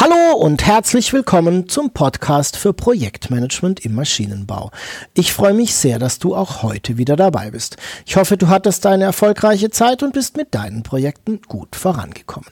Hallo 0.00 0.34
und 0.34 0.66
herzlich 0.66 1.12
willkommen 1.12 1.68
zum 1.68 1.90
Podcast 1.90 2.56
für 2.56 2.72
Projektmanagement 2.72 3.84
im 3.84 3.94
Maschinenbau. 3.96 4.70
Ich 5.12 5.34
freue 5.34 5.52
mich 5.52 5.74
sehr, 5.74 5.98
dass 5.98 6.18
du 6.18 6.34
auch 6.34 6.62
heute 6.62 6.96
wieder 6.96 7.16
dabei 7.16 7.50
bist. 7.50 7.76
Ich 8.06 8.16
hoffe, 8.16 8.38
du 8.38 8.48
hattest 8.48 8.86
eine 8.86 9.04
erfolgreiche 9.04 9.68
Zeit 9.68 10.02
und 10.02 10.14
bist 10.14 10.38
mit 10.38 10.54
deinen 10.54 10.84
Projekten 10.84 11.42
gut 11.46 11.76
vorangekommen. 11.76 12.48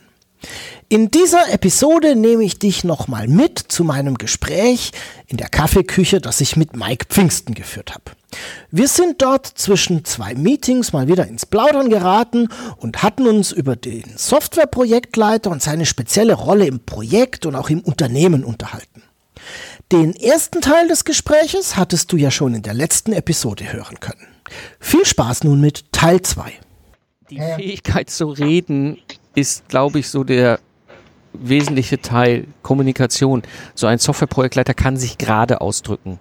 In 0.91 1.11
dieser 1.11 1.51
Episode 1.51 2.17
nehme 2.17 2.45
ich 2.45 2.59
dich 2.59 2.85
nochmal 2.85 3.29
mit 3.29 3.59
zu 3.59 3.83
meinem 3.83 4.19
Gespräch 4.19 4.93
in 5.27 5.39
der 5.39 5.49
Kaffeeküche, 5.49 6.21
das 6.21 6.43
ich 6.43 6.55
mit 6.55 6.77
Mike 6.77 7.07
Pfingsten 7.09 7.55
geführt 7.55 7.95
habe. 7.95 8.18
Wir 8.71 8.89
sind 8.89 9.23
dort 9.23 9.47
zwischen 9.47 10.05
zwei 10.05 10.35
Meetings 10.35 10.93
mal 10.93 11.09
wieder 11.09 11.27
ins 11.27 11.47
Plaudern 11.47 11.89
geraten 11.89 12.49
und 12.77 13.03
hatten 13.03 13.27
uns 13.27 13.53
über 13.53 13.77
den 13.77 14.05
Softwareprojektleiter 14.17 15.51
und 15.51 15.63
seine 15.63 15.87
spezielle 15.87 16.35
Rolle 16.35 16.67
im 16.67 16.81
Projekt 16.81 17.47
und 17.47 17.55
auch 17.55 17.71
im 17.71 17.81
Unternehmen 17.81 18.45
unterhalten. 18.45 19.03
Den 19.91 20.15
ersten 20.15 20.61
Teil 20.61 20.89
des 20.89 21.05
Gespräches 21.05 21.77
hattest 21.77 22.13
du 22.13 22.17
ja 22.17 22.31
schon 22.31 22.55
in 22.55 22.63
der 22.63 22.75
letzten 22.75 23.13
Episode 23.13 23.73
hören 23.73 24.01
können. 24.01 24.27
Viel 24.81 25.07
Spaß 25.07 25.45
nun 25.45 25.61
mit 25.61 25.91
Teil 25.93 26.21
2. 26.21 26.53
Die 27.31 27.37
Fähigkeit 27.37 28.11
zu 28.11 28.29
reden 28.29 28.99
ist, 29.35 29.69
glaube 29.69 29.99
ich, 30.01 30.09
so 30.09 30.25
der 30.25 30.61
wesentliche 31.33 32.01
Teil 32.01 32.47
Kommunikation. 32.63 33.43
So 33.75 33.87
ein 33.87 33.99
Softwareprojektleiter 33.99 34.75
kann 34.75 34.97
sich 34.97 35.19
gerade 35.19 35.61
ausdrücken. 35.61 36.19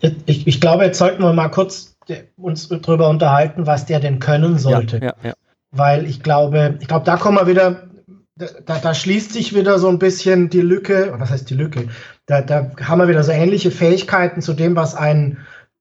Ich, 0.00 0.46
ich, 0.46 0.60
glaube, 0.60 0.84
jetzt 0.84 0.98
sollten 0.98 1.22
wir 1.22 1.32
mal 1.32 1.48
kurz 1.48 1.96
uns 2.36 2.68
darüber 2.68 3.08
unterhalten, 3.08 3.66
was 3.66 3.86
der 3.86 4.00
denn 4.00 4.18
können 4.18 4.58
sollte. 4.58 4.98
Ja, 4.98 5.04
ja, 5.04 5.14
ja. 5.28 5.34
Weil 5.72 6.06
ich 6.06 6.22
glaube, 6.22 6.78
ich 6.80 6.88
glaube, 6.88 7.04
da 7.04 7.16
kommen 7.16 7.38
wir 7.38 7.46
wieder, 7.46 7.88
da, 8.36 8.78
da, 8.78 8.94
schließt 8.94 9.32
sich 9.32 9.54
wieder 9.54 9.78
so 9.78 9.88
ein 9.88 9.98
bisschen 9.98 10.48
die 10.48 10.60
Lücke, 10.60 11.14
was 11.18 11.30
heißt 11.30 11.50
die 11.50 11.54
Lücke? 11.54 11.88
Da, 12.26 12.42
da 12.42 12.70
haben 12.82 13.00
wir 13.00 13.08
wieder 13.08 13.24
so 13.24 13.32
ähnliche 13.32 13.70
Fähigkeiten 13.70 14.42
zu 14.42 14.52
dem, 14.52 14.76
was 14.76 14.94
ein, 14.94 15.38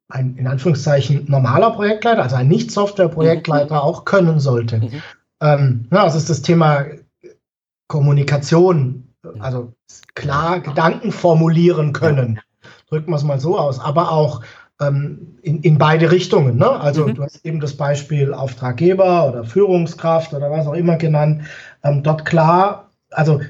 ein 0.09 0.36
in 0.38 0.47
Anführungszeichen 0.47 1.25
normaler 1.30 1.71
Projektleiter, 1.71 2.23
also 2.23 2.36
ein 2.36 2.47
Nicht-Software-Projektleiter 2.47 3.75
mhm. 3.75 3.81
auch 3.81 4.05
können 4.05 4.39
sollte. 4.39 4.77
Mhm. 4.77 5.02
Ähm, 5.41 5.88
ja, 5.91 6.05
das 6.05 6.16
ist 6.16 6.30
das 6.30 6.41
Thema 6.41 6.86
Kommunikation, 7.88 9.09
also 9.39 9.73
klar 10.16 10.59
Gedanken 10.59 11.11
formulieren 11.11 11.93
können. 11.93 12.39
Drücken 12.89 13.11
wir 13.11 13.16
es 13.16 13.23
mal 13.23 13.39
so 13.39 13.58
aus, 13.58 13.80
aber 13.80 14.11
auch 14.11 14.41
ähm, 14.80 15.38
in, 15.41 15.61
in 15.61 15.77
beide 15.77 16.11
Richtungen. 16.11 16.58
Ne? 16.58 16.70
Also 16.70 17.08
mhm. 17.08 17.15
du 17.15 17.23
hast 17.23 17.45
eben 17.45 17.59
das 17.59 17.77
Beispiel 17.77 18.33
Auftraggeber 18.33 19.27
oder 19.27 19.43
Führungskraft 19.43 20.33
oder 20.33 20.52
was 20.52 20.67
auch 20.67 20.73
immer 20.73 20.98
genannt. 20.98 21.43
Ähm, 21.83 22.04
dort 22.04 22.26
klar, 22.26 22.92
also 23.11 23.42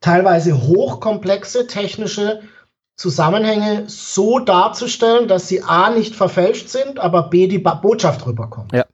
teilweise 0.00 0.62
hochkomplexe 0.62 1.66
technische 1.66 2.42
Zusammenhänge 2.96 3.84
so 3.88 4.38
darzustellen, 4.38 5.26
dass 5.26 5.48
sie 5.48 5.62
A 5.62 5.90
nicht 5.90 6.14
verfälscht 6.14 6.68
sind, 6.68 7.00
aber 7.00 7.24
B 7.24 7.48
die 7.48 7.58
Botschaft 7.58 8.24
rüberkommt. 8.24 8.72
Ja. 8.72 8.84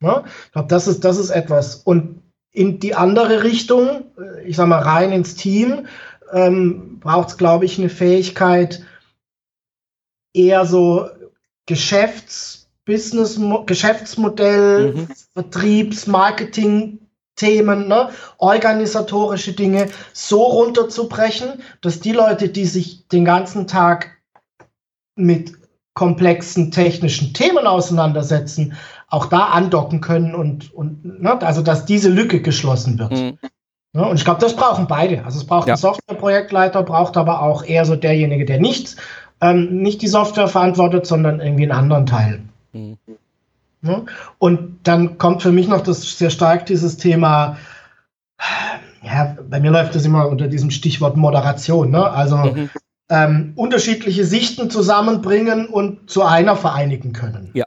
Ne? 0.00 0.24
Ich 0.46 0.52
glaube, 0.52 0.68
das 0.68 0.86
ist, 0.86 1.04
das 1.04 1.18
ist 1.18 1.30
etwas. 1.30 1.76
Und 1.76 2.22
in 2.52 2.78
die 2.78 2.94
andere 2.94 3.42
Richtung, 3.42 4.04
äh, 4.18 4.44
ich 4.44 4.56
sag 4.56 4.68
mal 4.68 4.78
rein 4.80 5.12
ins 5.12 5.34
Team, 5.34 5.86
ähm, 6.32 6.98
braucht 7.00 7.28
es, 7.30 7.36
glaube 7.36 7.64
ich, 7.64 7.78
eine 7.78 7.88
Fähigkeit, 7.88 8.84
eher 10.32 10.66
so 10.66 11.08
Geschäfts-, 11.66 12.68
Business, 12.84 13.40
Geschäftsmodell, 13.66 14.94
mhm. 14.94 15.08
Vertriebs-, 15.34 16.06
Marketing, 16.06 16.98
Themen, 17.36 17.88
ne, 17.88 18.10
organisatorische 18.38 19.54
Dinge 19.54 19.88
so 20.12 20.42
runterzubrechen, 20.42 21.62
dass 21.80 22.00
die 22.00 22.12
Leute, 22.12 22.48
die 22.48 22.66
sich 22.66 23.08
den 23.08 23.24
ganzen 23.24 23.66
Tag 23.66 24.10
mit 25.16 25.52
komplexen 25.94 26.70
technischen 26.70 27.34
Themen 27.34 27.66
auseinandersetzen, 27.66 28.74
auch 29.08 29.26
da 29.26 29.46
andocken 29.46 30.00
können 30.00 30.34
und, 30.34 30.72
und 30.74 31.22
ne, 31.22 31.40
also 31.42 31.62
dass 31.62 31.86
diese 31.86 32.08
Lücke 32.08 32.40
geschlossen 32.40 32.98
wird. 32.98 33.12
Mhm. 33.12 33.38
Ja, 33.94 34.02
und 34.02 34.16
ich 34.16 34.24
glaube, 34.24 34.40
das 34.40 34.56
brauchen 34.56 34.86
beide. 34.88 35.24
Also 35.24 35.38
es 35.38 35.46
braucht 35.46 35.68
ja. 35.68 35.74
einen 35.74 35.80
Softwareprojektleiter, 35.80 36.82
braucht 36.82 37.16
aber 37.16 37.42
auch 37.42 37.64
eher 37.64 37.84
so 37.84 37.94
derjenige, 37.94 38.44
der 38.44 38.58
nicht, 38.58 38.96
ähm, 39.40 39.82
nicht 39.82 40.02
die 40.02 40.08
Software 40.08 40.48
verantwortet, 40.48 41.06
sondern 41.06 41.40
irgendwie 41.40 41.62
einen 41.62 41.78
anderen 41.78 42.06
Teil. 42.06 42.42
Mhm. 42.72 42.98
Ja, 43.82 44.02
und 44.38 44.78
dann 44.84 45.18
kommt 45.18 45.42
für 45.42 45.52
mich 45.52 45.68
noch 45.68 45.82
das 45.82 46.18
sehr 46.18 46.30
stark 46.30 46.66
dieses 46.66 46.96
Thema, 46.96 47.58
ja, 49.02 49.36
bei 49.48 49.60
mir 49.60 49.70
läuft 49.70 49.94
das 49.94 50.04
immer 50.04 50.28
unter 50.28 50.48
diesem 50.48 50.70
Stichwort 50.70 51.16
Moderation. 51.16 51.90
Ne? 51.90 52.10
Also 52.10 52.36
mhm. 52.36 52.70
ähm, 53.10 53.52
unterschiedliche 53.54 54.24
Sichten 54.24 54.70
zusammenbringen 54.70 55.66
und 55.66 56.10
zu 56.10 56.22
einer 56.24 56.56
vereinigen 56.56 57.12
können. 57.12 57.50
Ja. 57.52 57.64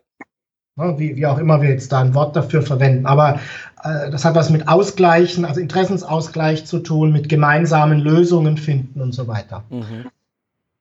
Ne, 0.78 0.94
wie, 1.00 1.16
wie 1.16 1.26
auch 1.26 1.40
immer 1.40 1.62
wir 1.62 1.70
jetzt 1.70 1.92
da 1.92 2.02
ein 2.02 2.14
Wort 2.14 2.36
dafür 2.36 2.62
verwenden. 2.62 3.08
Aber 3.08 3.40
äh, 3.84 4.12
das 4.12 4.24
hat 4.24 4.36
was 4.36 4.52
mit 4.52 4.68
Ausgleichen, 4.68 5.44
also 5.44 5.60
Interessensausgleich 5.60 6.66
zu 6.66 6.80
tun, 6.80 7.12
mit 7.12 7.30
gemeinsamen 7.30 8.00
Lösungen 8.00 8.58
finden 8.58 9.02
und 9.02 9.12
so 9.12 9.28
weiter. 9.28 9.64
Mhm. 9.72 10.06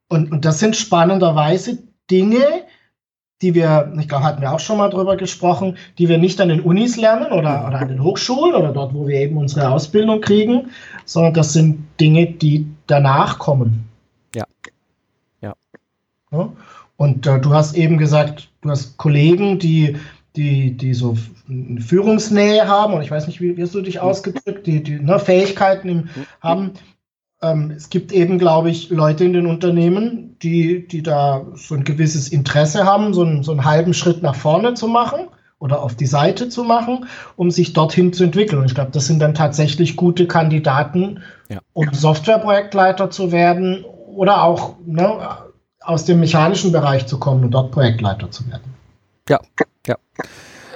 Und, 0.09 0.33
und 0.33 0.45
das 0.45 0.59
sind 0.59 0.77
spannenderweise 0.77 1.79
Dinge, 2.11 2.45
die 3.41 3.55
wir, 3.55 3.93
ich 3.99 4.09
glaube, 4.09 4.25
hatten 4.25 4.43
wir 4.43 4.53
auch 4.53 4.61
schon 4.61 4.77
mal 4.77 4.91
drüber 4.91 5.17
gesprochen, 5.17 5.79
die 5.99 6.11
wir 6.11 6.19
nicht 6.19 6.41
an 6.43 6.51
den 6.51 6.61
Unis 6.61 6.99
lernen 6.99 7.33
oder, 7.33 7.67
oder 7.67 7.79
an 7.79 7.89
den 7.89 8.03
Hochschulen 8.03 8.55
oder 8.55 8.73
dort, 8.73 8.95
wo 8.95 9.09
wir 9.09 9.19
eben 9.19 9.39
unsere 9.39 9.71
Ausbildung 9.71 10.21
kriegen, 10.21 10.71
sondern 11.07 11.33
das 11.33 11.55
sind 11.55 11.87
Dinge, 12.01 12.27
die 12.27 12.67
danach 12.87 13.39
kommen. 13.39 13.89
Ja. 14.35 14.45
Ja. 15.41 15.55
ja? 16.33 16.49
Und 16.99 17.27
äh, 17.27 17.41
du 17.41 17.55
hast 17.55 17.75
eben 17.77 17.99
gesagt, 17.99 18.49
hast 18.71 18.97
Kollegen, 18.97 19.59
die, 19.59 19.97
die, 20.37 20.77
die 20.77 20.95
so 20.95 21.17
eine 21.49 21.81
Führungsnähe 21.81 22.67
haben, 22.67 22.95
und 22.95 23.03
ich 23.03 23.11
weiß 23.11 23.27
nicht, 23.27 23.41
wie, 23.41 23.61
hast 23.61 23.75
du 23.75 23.81
dich 23.81 24.01
ausgedrückt, 24.01 24.67
die, 24.67 24.83
die 24.83 24.99
ne, 25.01 25.19
Fähigkeiten 25.19 25.89
im, 25.89 26.09
haben. 26.41 26.73
Ähm, 27.43 27.73
es 27.77 27.91
gibt 27.91 28.13
eben, 28.13 28.39
glaube 28.39 28.71
ich, 28.71 28.91
Leute 28.91 29.25
in 29.25 29.33
den 29.33 29.47
Unternehmen, 29.47 30.39
die, 30.43 30.87
die 30.87 31.03
da 31.03 31.47
so 31.55 31.75
ein 31.75 31.85
gewisses 31.85 32.29
Interesse 32.29 32.85
haben, 32.85 33.15
so 33.15 33.23
einen, 33.23 33.43
so 33.43 33.53
einen 33.53 33.65
halben 33.65 33.95
Schritt 33.95 34.23
nach 34.23 34.35
vorne 34.35 34.75
zu 34.75 34.89
machen 34.89 35.29
oder 35.59 35.83
auf 35.83 35.95
die 35.95 36.07
Seite 36.07 36.49
zu 36.49 36.65
machen, 36.65 37.07
um 37.37 37.51
sich 37.51 37.73
dorthin 37.73 38.13
zu 38.13 38.25
entwickeln. 38.25 38.61
Und 38.61 38.67
ich 38.67 38.75
glaube, 38.75 38.91
das 38.91 39.07
sind 39.07 39.21
dann 39.21 39.35
tatsächlich 39.35 39.97
gute 39.97 40.27
Kandidaten, 40.27 41.23
ja. 41.49 41.61
um 41.73 41.93
Softwareprojektleiter 41.93 43.11
zu 43.11 43.33
werden 43.33 43.85
oder 43.85 44.43
auch 44.43 44.77
ne, 44.85 45.19
aus 45.87 46.05
dem 46.05 46.21
mechanischen 46.21 46.73
Bereich 46.73 47.07
zu 47.07 47.19
kommen 47.19 47.45
und 47.45 47.51
dort 47.53 47.71
Projektleiter 47.71 48.31
zu 48.31 48.47
werden. 48.49 48.75
Ja, 49.29 49.41
ja. 49.87 49.97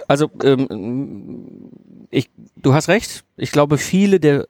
Also 0.09 0.31
ähm, 0.43 1.71
ich, 2.11 2.31
du 2.57 2.75
hast 2.75 2.89
recht. 2.89 3.25
Ich 3.37 3.53
glaube, 3.53 3.79
viele 3.79 4.21
der 4.21 4.47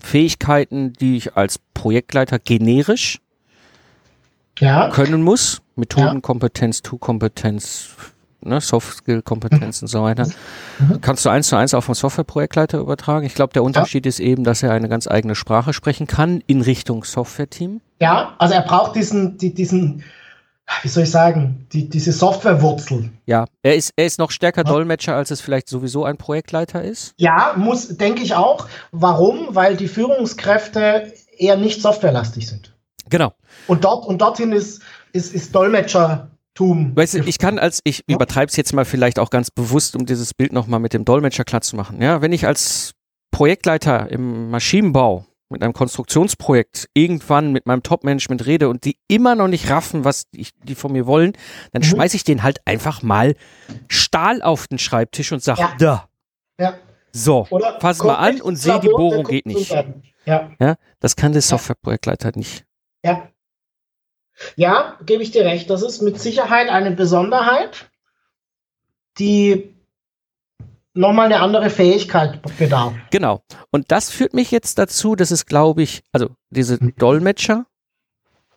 Fähigkeiten, 0.00 0.92
die 0.94 1.16
ich 1.16 1.36
als 1.36 1.58
Projektleiter 1.74 2.38
generisch 2.38 3.20
ja. 4.58 4.90
können 4.90 5.22
muss, 5.22 5.62
Methodenkompetenz, 5.76 6.78
ja. 6.78 6.90
Tu-Kompetenz, 6.90 7.90
ne, 8.42 8.60
Soft-Skill-Kompetenz 8.60 9.80
mhm. 9.80 9.84
und 9.84 9.88
so 9.88 10.02
weiter. 10.02 10.28
Kannst 11.00 11.24
du 11.24 11.30
eins 11.30 11.48
zu 11.48 11.56
eins 11.56 11.74
auf 11.74 11.88
einen 11.88 11.94
Softwareprojektleiter 11.94 12.78
übertragen? 12.78 13.26
Ich 13.26 13.34
glaube, 13.34 13.52
der 13.52 13.62
Unterschied 13.62 14.06
ja. 14.06 14.08
ist 14.08 14.20
eben, 14.20 14.44
dass 14.44 14.62
er 14.62 14.72
eine 14.72 14.88
ganz 14.88 15.08
eigene 15.08 15.34
Sprache 15.34 15.72
sprechen 15.72 16.06
kann 16.06 16.42
in 16.46 16.60
Richtung 16.60 17.04
Software-Team. 17.04 17.80
Ja, 18.00 18.34
also 18.38 18.54
er 18.54 18.62
braucht 18.62 18.96
diesen, 18.96 19.38
die, 19.38 19.54
diesen, 19.54 20.02
wie 20.82 20.88
soll 20.88 21.04
ich 21.04 21.10
sagen, 21.10 21.66
die, 21.72 21.88
diese 21.88 22.12
Softwarewurzel. 22.12 23.10
Ja, 23.26 23.44
er 23.62 23.76
ist, 23.76 23.92
er 23.96 24.06
ist 24.06 24.18
noch 24.18 24.30
stärker 24.30 24.64
Dolmetscher, 24.64 25.14
als 25.14 25.30
es 25.30 25.40
vielleicht 25.40 25.68
sowieso 25.68 26.04
ein 26.04 26.16
Projektleiter 26.16 26.82
ist. 26.82 27.14
Ja, 27.18 27.54
muss, 27.56 27.96
denke 27.96 28.22
ich 28.22 28.34
auch. 28.34 28.66
Warum? 28.90 29.54
Weil 29.54 29.76
die 29.76 29.88
Führungskräfte 29.88 31.12
eher 31.36 31.56
nicht 31.56 31.80
softwarelastig 31.80 32.48
sind. 32.48 32.74
Genau. 33.08 33.32
Und 33.66 33.84
dort, 33.84 34.06
und 34.06 34.20
dorthin 34.20 34.52
ist, 34.52 34.82
ist, 35.12 35.34
ist 35.34 35.54
Dolmetscher 35.54 36.28
Tum. 36.54 36.94
Weißt 36.94 37.14
du, 37.14 37.18
ich 37.20 37.38
kann 37.38 37.58
als, 37.58 37.80
ich 37.84 38.04
übertreibe 38.08 38.50
es 38.50 38.56
jetzt 38.56 38.74
mal 38.74 38.84
vielleicht 38.84 39.18
auch 39.18 39.30
ganz 39.30 39.50
bewusst, 39.50 39.96
um 39.96 40.04
dieses 40.04 40.34
Bild 40.34 40.52
nochmal 40.52 40.80
mit 40.80 40.92
dem 40.92 41.04
Dolmetscher 41.04 41.44
klar 41.44 41.62
zu 41.62 41.76
machen. 41.76 42.02
Ja, 42.02 42.20
wenn 42.20 42.32
ich 42.32 42.46
als 42.46 42.92
Projektleiter 43.30 44.10
im 44.10 44.50
Maschinenbau 44.50 45.24
mit 45.48 45.62
einem 45.62 45.72
Konstruktionsprojekt 45.72 46.88
irgendwann 46.94 47.52
mit 47.52 47.66
meinem 47.66 47.82
Top-Management 47.82 48.46
rede 48.46 48.68
und 48.68 48.84
die 48.84 48.96
immer 49.08 49.34
noch 49.34 49.48
nicht 49.48 49.70
raffen, 49.70 50.04
was 50.04 50.26
ich, 50.32 50.50
die 50.62 50.74
von 50.74 50.92
mir 50.92 51.06
wollen, 51.06 51.32
dann 51.72 51.82
mhm. 51.82 51.86
schmeiße 51.86 52.16
ich 52.16 52.24
denen 52.24 52.42
halt 52.42 52.60
einfach 52.66 53.02
mal 53.02 53.34
Stahl 53.88 54.42
auf 54.42 54.66
den 54.66 54.78
Schreibtisch 54.78 55.32
und 55.32 55.42
sage, 55.42 55.60
ja. 55.60 55.74
da. 55.78 56.08
Ja. 56.58 56.74
So, 57.12 57.46
Oder 57.50 57.78
fass 57.80 58.02
mal 58.02 58.14
an 58.14 58.40
und 58.40 58.56
sehe, 58.56 58.80
die 58.80 58.88
Bohrung 58.88 59.24
geht 59.24 59.46
nicht. 59.46 59.70
Ja. 60.24 60.50
ja. 60.58 60.76
Das 61.00 61.14
kann 61.16 61.32
der 61.32 61.42
Softwareprojektleiter 61.42 62.32
nicht. 62.34 62.64
Ja. 63.04 63.28
Ja, 64.56 64.98
gebe 65.04 65.22
ich 65.22 65.30
dir 65.30 65.44
recht. 65.44 65.70
Das 65.70 65.82
ist 65.82 66.02
mit 66.02 66.20
Sicherheit 66.20 66.68
eine 66.68 66.90
Besonderheit, 66.90 67.90
die 69.18 69.74
nochmal 70.94 71.26
eine 71.26 71.40
andere 71.40 71.70
Fähigkeit 71.70 72.40
bedarf. 72.58 72.92
Genau. 73.10 73.42
Und 73.70 73.90
das 73.90 74.10
führt 74.10 74.34
mich 74.34 74.50
jetzt 74.50 74.78
dazu, 74.78 75.16
dass 75.16 75.30
es, 75.30 75.46
glaube 75.46 75.82
ich, 75.82 76.02
also 76.12 76.30
diese 76.50 76.82
mhm. 76.82 76.94
Dolmetscher, 76.96 77.66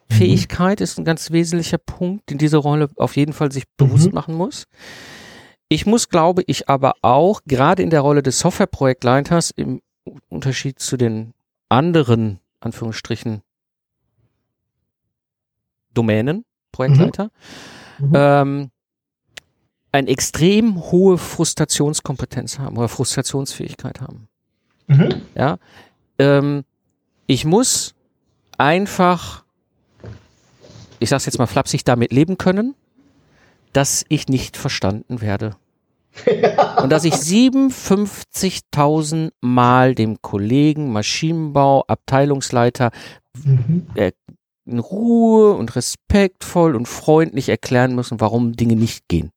Fähigkeit 0.10 0.82
ist 0.82 1.00
ein 1.00 1.06
ganz 1.06 1.32
wesentlicher 1.32 1.78
Punkt, 1.78 2.30
den 2.30 2.38
diese 2.38 2.58
Rolle 2.58 2.90
auf 2.96 3.16
jeden 3.16 3.34
Fall 3.34 3.52
sich 3.52 3.64
bewusst 3.76 4.08
mhm. 4.08 4.14
machen 4.14 4.36
muss. 4.36 4.66
Ich 5.68 5.86
muss, 5.86 6.10
glaube 6.10 6.44
ich, 6.46 6.70
aber 6.70 6.94
auch 7.02 7.42
gerade 7.48 7.82
in 7.82 7.90
der 7.90 8.02
Rolle 8.02 8.22
des 8.22 8.40
Softwareprojektleiters 8.40 9.52
im 9.56 9.82
Unterschied 10.30 10.80
zu 10.80 10.96
den 10.96 11.34
anderen, 11.70 12.40
Anführungsstrichen, 12.60 13.42
Domänen, 15.96 16.46
Projektleiter, 16.72 17.32
mhm. 18.00 18.08
Mhm. 18.08 18.14
Ähm, 18.14 18.70
eine 19.92 20.08
extrem 20.10 20.92
hohe 20.92 21.18
Frustrationskompetenz 21.18 22.60
haben 22.60 22.78
oder 22.78 22.90
Frustrationsfähigkeit 22.90 24.02
haben. 24.02 24.28
Mhm. 24.88 25.22
Ja, 25.36 25.58
ähm, 26.20 26.66
ich 27.28 27.46
muss 27.46 27.96
einfach, 28.58 29.46
ich 31.00 31.10
sage 31.10 31.24
jetzt 31.26 31.40
mal 31.40 31.48
flapsig, 31.48 31.86
damit 31.86 32.12
leben 32.12 32.38
können, 32.38 32.76
dass 33.74 34.06
ich 34.10 34.28
nicht 34.28 34.58
verstanden 34.58 35.22
werde. 35.22 35.56
Und 36.82 36.92
dass 36.92 37.04
ich 37.04 37.14
57.000 37.14 39.32
Mal 39.42 39.96
dem 39.96 40.22
Kollegen 40.22 40.94
Maschinenbau, 40.94 41.84
Abteilungsleiter 41.88 42.92
mhm. 43.44 43.88
äh, 43.96 44.14
in 44.66 44.80
Ruhe 44.80 45.54
und 45.54 45.76
respektvoll 45.76 46.76
und 46.76 46.88
freundlich 46.88 47.50
erklären 47.50 47.96
müssen, 47.96 48.20
warum 48.20 48.54
Dinge 48.54 48.76
nicht 48.76 49.08
gehen. 49.08 49.32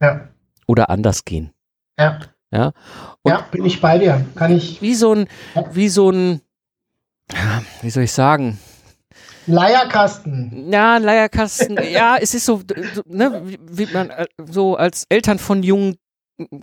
Ja. 0.00 0.28
Oder 0.66 0.90
anders 0.90 1.24
gehen. 1.24 1.52
Ja. 1.98 2.20
Ja. 2.50 2.72
Und 3.22 3.32
ja, 3.32 3.40
bin 3.50 3.64
ich 3.64 3.80
bei 3.80 3.98
dir. 3.98 4.24
Kann 4.34 4.56
ich. 4.56 4.80
Wie 4.80 4.94
so 4.94 5.14
ein, 5.14 5.28
wie 5.72 5.88
so 5.88 6.10
ein, 6.10 6.40
wie 7.82 7.90
soll 7.90 8.04
ich 8.04 8.12
sagen? 8.12 8.58
Leierkasten. 9.46 10.70
Ja, 10.70 10.98
Leierkasten. 10.98 11.78
ja, 11.90 12.16
es 12.20 12.34
ist 12.34 12.44
so, 12.44 12.62
ne, 13.06 13.42
wie 13.62 13.86
man 13.86 14.10
äh, 14.10 14.26
so 14.46 14.76
als 14.76 15.04
Eltern 15.08 15.38
von 15.38 15.62
jungen 15.62 15.96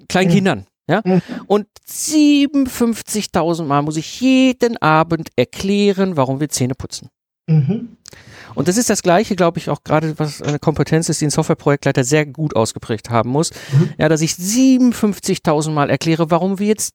kleinen 0.07 0.29
mhm. 0.29 0.33
Kindern. 0.33 0.67
Ja? 0.87 1.01
Mhm. 1.03 1.21
Und 1.47 1.67
57.000 1.87 3.63
Mal 3.63 3.81
muss 3.81 3.97
ich 3.97 4.21
jeden 4.21 4.77
Abend 4.77 5.29
erklären, 5.35 6.15
warum 6.15 6.39
wir 6.39 6.49
Zähne 6.49 6.75
putzen. 6.75 7.09
Mhm. 7.47 7.97
Und 8.55 8.67
das 8.67 8.77
ist 8.77 8.89
das 8.89 9.03
Gleiche, 9.03 9.35
glaube 9.35 9.59
ich, 9.59 9.69
auch 9.69 9.83
gerade, 9.83 10.17
was 10.17 10.41
eine 10.41 10.59
Kompetenz 10.59 11.09
ist, 11.09 11.21
die 11.21 11.25
ein 11.25 11.31
Softwareprojektleiter 11.31 12.03
sehr 12.03 12.25
gut 12.25 12.55
ausgeprägt 12.55 13.09
haben 13.09 13.29
muss. 13.29 13.51
Mhm. 13.73 13.89
Ja, 13.97 14.09
dass 14.09 14.21
ich 14.21 14.31
57.000 14.31 15.71
Mal 15.71 15.89
erkläre, 15.89 16.31
warum 16.31 16.59
wir 16.59 16.67
jetzt 16.67 16.93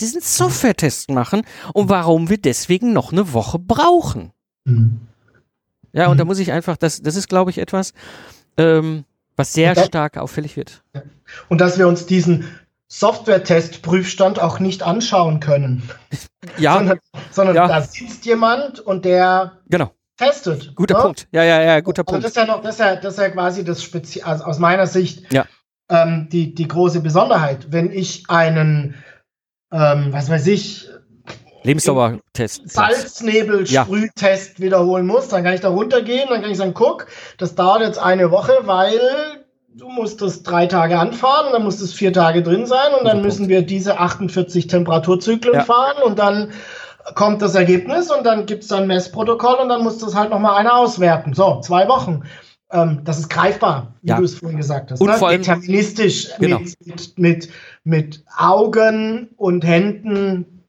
diesen 0.00 0.20
Software-Test 0.20 1.10
machen 1.10 1.42
und 1.74 1.88
warum 1.88 2.28
wir 2.28 2.38
deswegen 2.38 2.92
noch 2.92 3.12
eine 3.12 3.32
Woche 3.32 3.58
brauchen. 3.58 4.32
Mhm. 4.64 5.00
Ja, 5.92 6.08
und 6.08 6.18
da 6.18 6.24
mhm. 6.24 6.28
muss 6.28 6.38
ich 6.38 6.52
einfach, 6.52 6.76
das, 6.76 7.02
das 7.02 7.16
ist, 7.16 7.28
glaube 7.28 7.50
ich, 7.50 7.58
etwas, 7.58 7.92
ähm, 8.56 9.04
was 9.36 9.52
sehr 9.52 9.74
das, 9.74 9.86
stark 9.86 10.16
auffällig 10.16 10.56
wird. 10.56 10.82
Und 11.48 11.60
dass 11.60 11.78
wir 11.78 11.88
uns 11.88 12.06
diesen 12.06 12.44
Software-Test-Prüfstand 12.90 14.40
auch 14.40 14.58
nicht 14.58 14.82
anschauen 14.82 15.40
können. 15.40 15.88
Ja. 16.56 16.78
sondern, 16.78 16.98
sondern 17.30 17.56
ja. 17.56 17.68
da 17.68 17.82
sitzt 17.82 18.24
jemand 18.24 18.80
und 18.80 19.04
der 19.04 19.58
genau. 19.68 19.90
testet. 20.16 20.74
Guter 20.74 20.96
ne? 20.96 21.02
Punkt. 21.02 21.28
Ja, 21.32 21.44
ja, 21.44 21.60
ja, 21.60 21.80
guter 21.80 22.02
Punkt. 22.02 22.24
das 22.24 22.30
ist 22.30 22.36
ja 22.36 22.46
noch, 22.46 22.62
das 22.62 22.76
ist 22.76 22.80
ja, 22.80 22.96
das 22.96 23.12
ist 23.12 23.20
ja 23.20 23.28
quasi 23.28 23.62
das 23.62 23.82
Spezial, 23.82 24.26
also 24.26 24.44
aus 24.44 24.58
meiner 24.58 24.86
Sicht 24.86 25.30
ja. 25.34 25.44
ähm, 25.90 26.28
die, 26.32 26.54
die 26.54 26.66
große 26.66 27.00
Besonderheit. 27.00 27.66
Wenn 27.70 27.92
ich 27.92 28.24
einen, 28.28 28.94
ähm, 29.70 30.14
was 30.14 30.30
weiß 30.30 30.46
ich, 30.46 30.88
Lebensdauertest. 31.62 32.70
Salznebel-Sprühtest 32.70 34.58
ja. 34.58 34.64
wiederholen 34.64 35.06
muss, 35.06 35.28
dann 35.28 35.44
kann 35.44 35.52
ich 35.52 35.60
da 35.60 35.68
runtergehen, 35.68 36.30
dann 36.30 36.40
kann 36.40 36.50
ich 36.50 36.56
sagen, 36.56 36.72
guck, 36.72 37.06
das 37.36 37.54
dauert 37.54 37.82
jetzt 37.82 37.98
eine 37.98 38.30
Woche, 38.30 38.60
weil 38.62 39.39
du 39.74 39.88
musst 39.88 40.20
das 40.20 40.42
drei 40.42 40.66
Tage 40.66 40.98
anfahren 40.98 41.52
dann 41.52 41.62
muss 41.62 41.80
es 41.80 41.92
vier 41.92 42.12
Tage 42.12 42.42
drin 42.42 42.66
sein 42.66 42.92
und 42.98 43.06
dann 43.06 43.22
müssen 43.22 43.48
wir 43.48 43.62
diese 43.62 43.98
48 43.98 44.66
Temperaturzyklen 44.66 45.54
ja. 45.54 45.64
fahren 45.64 46.02
und 46.04 46.18
dann 46.18 46.50
kommt 47.14 47.42
das 47.42 47.54
Ergebnis 47.54 48.10
und 48.10 48.24
dann 48.24 48.46
gibt 48.46 48.64
es 48.64 48.72
ein 48.72 48.86
Messprotokoll 48.86 49.56
und 49.56 49.68
dann 49.68 49.82
muss 49.82 49.98
das 49.98 50.14
halt 50.14 50.30
nochmal 50.30 50.56
einer 50.56 50.76
auswerten. 50.76 51.34
So, 51.34 51.60
zwei 51.60 51.88
Wochen. 51.88 52.22
Ähm, 52.72 53.00
das 53.04 53.18
ist 53.18 53.30
greifbar, 53.30 53.94
wie 54.02 54.10
ja. 54.10 54.16
du 54.16 54.24
es 54.24 54.34
vorhin 54.38 54.58
gesagt 54.58 54.90
hast. 54.90 55.00
Und 55.00 55.08
ne? 55.08 55.14
vor 55.14 55.28
allem, 55.28 55.42
Deterministisch 55.42 56.28
genau. 56.38 56.60
mit, 56.60 56.86
mit, 56.86 57.18
mit, 57.18 57.48
mit 57.84 58.24
Augen 58.36 59.30
und 59.36 59.64
Händen 59.64 60.64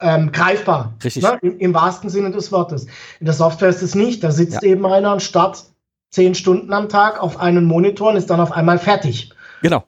ähm, 0.00 0.32
greifbar. 0.32 0.94
Richtig. 1.02 1.22
Ne? 1.22 1.38
Im, 1.40 1.58
Im, 1.58 1.74
wahrsten 1.74 2.10
Sinne 2.10 2.30
des 2.30 2.52
Wortes. 2.52 2.86
In 3.20 3.26
der 3.26 3.34
Software 3.34 3.70
ist 3.70 3.82
es 3.82 3.94
nicht. 3.94 4.22
Da 4.22 4.30
sitzt 4.30 4.62
ja. 4.62 4.70
eben 4.70 4.84
einer 4.84 5.12
und 5.12 5.22
starrt 5.22 5.64
zehn 6.14 6.34
Stunden 6.34 6.72
am 6.72 6.88
Tag 6.88 7.20
auf 7.20 7.38
einen 7.38 7.64
Monitor 7.64 8.10
und 8.10 8.16
ist 8.16 8.30
dann 8.30 8.40
auf 8.40 8.52
einmal 8.52 8.78
fertig. 8.78 9.32
Genau. 9.62 9.84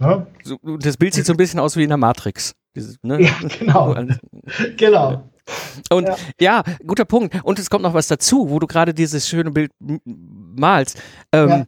Ja? 0.00 0.26
So, 0.44 0.58
das 0.78 0.96
Bild 0.96 1.14
sieht 1.14 1.26
so 1.26 1.32
ein 1.32 1.36
bisschen 1.38 1.58
aus 1.58 1.76
wie 1.76 1.82
in 1.82 1.88
der 1.88 1.98
Matrix. 1.98 2.54
Dieses, 2.76 2.98
ne? 3.02 3.20
Ja, 3.22 3.32
genau. 3.58 3.96
genau. 4.76 5.30
Und 5.90 6.06
ja. 6.06 6.16
ja. 6.40 6.62
guter 6.86 7.04
Punkt. 7.04 7.34
Und 7.42 7.58
es 7.58 7.70
kommt 7.70 7.82
noch 7.82 7.94
was 7.94 8.08
dazu, 8.08 8.50
wo 8.50 8.58
du 8.58 8.66
gerade 8.66 8.94
dieses 8.94 9.28
schöne 9.28 9.50
Bild 9.50 9.72
malst. 10.04 11.02
Ähm, 11.32 11.48
ja. 11.48 11.64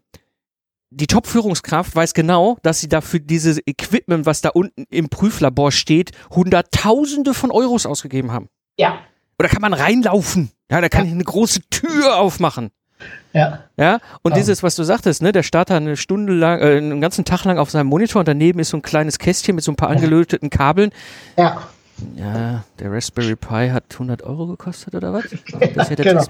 Die 0.91 1.07
Top-Führungskraft 1.07 1.97
weiß 1.97 2.13
genau, 2.13 2.59
dass 2.63 2.81
sie 2.81 2.89
dafür 2.89 3.19
dieses 3.19 3.59
Equipment, 3.67 4.27
was 4.27 4.43
da 4.43 4.51
unten 4.51 4.85
im 4.91 5.09
Prüflabor 5.09 5.73
steht, 5.73 6.11
Hunderttausende 6.31 7.33
von 7.33 7.51
Euros 7.51 7.87
ausgegeben 7.87 8.31
haben. 8.31 8.51
Ja. 8.79 8.99
Oder 9.39 9.49
kann 9.49 9.63
man 9.63 9.73
reinlaufen? 9.73 10.51
Ja, 10.71 10.83
da 10.83 10.91
kann 10.91 11.07
ich 11.07 11.13
eine 11.13 11.25
große 11.25 11.63
Tür 11.71 12.19
aufmachen. 12.19 12.71
Ja. 13.33 13.65
Ja, 13.77 13.99
und 14.23 14.33
oh. 14.33 14.35
dieses, 14.35 14.63
was 14.63 14.77
du 14.77 14.83
sagtest, 14.83 15.23
ne, 15.23 15.33
der 15.33 15.43
startet 15.43 15.77
eine 15.77 15.97
Stunde 15.97 16.35
lang, 16.35 16.61
äh, 16.61 16.77
einen 16.77 17.01
ganzen 17.01 17.25
Tag 17.25 17.45
lang 17.45 17.59
auf 17.59 17.71
seinem 17.71 17.87
Monitor 17.87 18.21
und 18.21 18.29
daneben 18.29 18.59
ist 18.59 18.71
so 18.71 18.77
ein 18.77 18.83
kleines 18.83 19.19
Kästchen 19.19 19.55
mit 19.55 19.65
so 19.65 19.73
ein 19.73 19.77
paar 19.77 19.89
angelöteten 19.89 20.51
Kabeln. 20.51 20.91
Ja. 21.37 21.63
Ja, 22.17 22.65
der 22.79 22.93
Raspberry 22.93 23.37
Pi 23.37 23.71
hat 23.71 23.85
100 23.93 24.23
Euro 24.23 24.47
gekostet 24.47 24.95
oder 24.95 25.13
was? 25.13 25.25
Das, 25.75 25.89
ja 25.89 25.95
genau. 25.95 26.15
das 26.15 26.29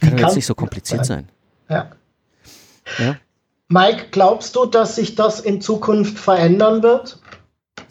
kann 0.00 0.16
doch 0.16 0.18
jetzt 0.18 0.36
nicht 0.36 0.46
so 0.46 0.54
kompliziert 0.54 1.06
sein. 1.06 1.28
Ja. 1.68 1.90
ja. 2.98 3.16
Mike, 3.68 4.06
glaubst 4.10 4.56
du, 4.56 4.66
dass 4.66 4.96
sich 4.96 5.14
das 5.14 5.40
in 5.40 5.60
Zukunft 5.60 6.18
verändern 6.18 6.82
wird? 6.82 7.20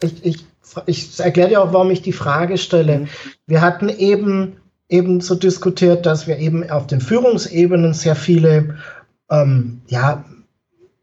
Ich, 0.02 0.26
ich, 0.26 0.46
ich 0.86 1.20
erkläre 1.20 1.50
dir 1.50 1.62
auch, 1.62 1.72
warum 1.72 1.92
ich 1.92 2.02
die 2.02 2.14
Frage 2.14 2.58
stelle. 2.58 3.00
Mhm. 3.00 3.10
Wir 3.46 3.62
hatten 3.62 3.90
eben 3.90 4.58
eben 4.90 5.22
so 5.22 5.36
diskutiert, 5.36 6.06
dass 6.06 6.28
wir 6.28 6.38
eben 6.38 6.70
auf 6.70 6.88
den 6.88 7.02
Führungsebenen 7.02 7.94
sehr 7.94 8.16
viele, 8.16 8.78
ähm, 9.30 9.82
ja, 9.88 10.24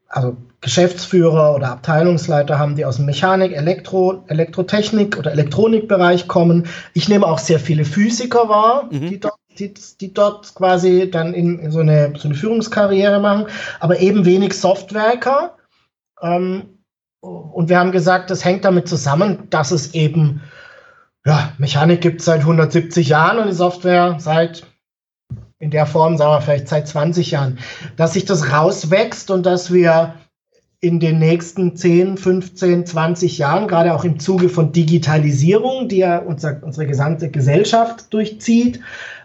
also 0.08 0.36
Geschäftsführer 0.60 1.54
oder 1.54 1.72
Abteilungsleiter 1.72 2.58
haben, 2.58 2.74
die 2.74 2.86
aus 2.86 2.96
dem 2.96 3.04
Mechanik, 3.04 3.52
Elektro, 3.52 4.24
Elektrotechnik 4.28 5.18
oder 5.18 5.32
Elektronikbereich 5.32 6.26
kommen. 6.26 6.66
Ich 6.94 7.08
nehme 7.08 7.26
auch 7.26 7.38
sehr 7.38 7.60
viele 7.60 7.84
Physiker 7.84 8.48
wahr, 8.48 8.88
mhm. 8.90 9.10
die, 9.10 9.20
dort, 9.20 9.34
die, 9.58 9.74
die, 10.00 10.14
dort 10.14 10.54
quasi 10.54 11.10
dann 11.10 11.34
in, 11.34 11.58
in, 11.58 11.70
so, 11.70 11.80
eine, 11.80 12.14
so 12.16 12.28
eine 12.28 12.34
Führungskarriere 12.34 13.20
machen, 13.20 13.46
aber 13.78 14.00
eben 14.00 14.24
wenig 14.24 14.54
Softwerker. 14.54 15.56
Ähm, 16.22 16.78
und 17.20 17.68
wir 17.68 17.78
haben 17.78 17.92
gesagt, 17.92 18.30
das 18.30 18.44
hängt 18.44 18.64
damit 18.64 18.88
zusammen, 18.88 19.48
dass 19.50 19.70
es 19.70 19.94
eben 19.94 20.40
ja, 21.26 21.52
Mechanik 21.58 22.00
gibt 22.00 22.20
es 22.20 22.26
seit 22.26 22.40
170 22.40 23.08
Jahren 23.08 23.38
und 23.38 23.48
die 23.48 23.54
Software 23.54 24.16
seit 24.18 24.66
in 25.58 25.70
der 25.70 25.86
Form, 25.86 26.18
sagen 26.18 26.32
wir 26.32 26.40
vielleicht 26.42 26.68
seit 26.68 26.86
20 26.86 27.30
Jahren. 27.30 27.58
Dass 27.96 28.12
sich 28.12 28.26
das 28.26 28.52
rauswächst 28.52 29.30
und 29.30 29.46
dass 29.46 29.72
wir 29.72 30.14
in 30.80 31.00
den 31.00 31.18
nächsten 31.18 31.74
10, 31.74 32.18
15, 32.18 32.84
20 32.84 33.38
Jahren, 33.38 33.68
gerade 33.68 33.94
auch 33.94 34.04
im 34.04 34.18
Zuge 34.18 34.50
von 34.50 34.72
Digitalisierung, 34.72 35.88
die 35.88 35.98
ja 35.98 36.18
unser, 36.18 36.60
unsere 36.62 36.86
gesamte 36.86 37.30
Gesellschaft 37.30 38.12
durchzieht, 38.12 38.80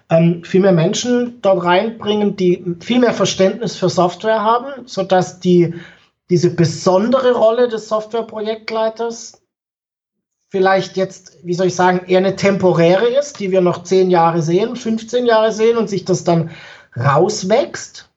ähm, 0.10 0.46
viel 0.46 0.62
mehr 0.62 0.72
Menschen 0.72 1.42
dort 1.42 1.66
reinbringen, 1.66 2.38
die 2.38 2.64
viel 2.80 3.00
mehr 3.00 3.14
Verständnis 3.14 3.76
für 3.76 3.90
Software 3.90 4.42
haben, 4.42 4.88
sodass 4.88 5.42
die, 5.42 5.74
diese 6.30 6.52
besondere 6.52 7.34
Rolle 7.34 7.68
des 7.68 7.90
Softwareprojektleiters 7.90 9.42
vielleicht 10.50 10.98
jetzt, 10.98 11.38
wie 11.44 11.54
soll 11.54 11.68
ich 11.68 11.76
sagen, 11.76 12.02
eher 12.08 12.18
eine 12.18 12.36
temporäre 12.36 13.08
ist, 13.08 13.40
die 13.40 13.52
wir 13.52 13.62
noch 13.62 13.84
10 13.84 14.10
Jahre 14.10 14.42
sehen, 14.42 14.76
15 14.76 15.26
Jahre 15.26 15.52
sehen 15.52 15.78
und 15.78 15.90
sich 15.90 16.06
das 16.06 16.24
dann 16.24 16.50
rauswächst? 16.98 18.10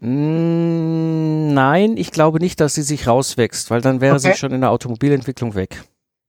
Mm, 0.00 1.54
nein, 1.54 1.96
ich 1.96 2.10
glaube 2.10 2.38
nicht, 2.38 2.60
dass 2.60 2.74
sie 2.74 2.82
sich 2.82 3.06
rauswächst, 3.06 3.70
weil 3.70 3.80
dann 3.80 4.00
wäre 4.00 4.16
okay. 4.16 4.32
sie 4.32 4.38
schon 4.38 4.52
in 4.52 4.60
der 4.60 4.70
Automobilentwicklung 4.70 5.54
weg. 5.54 5.84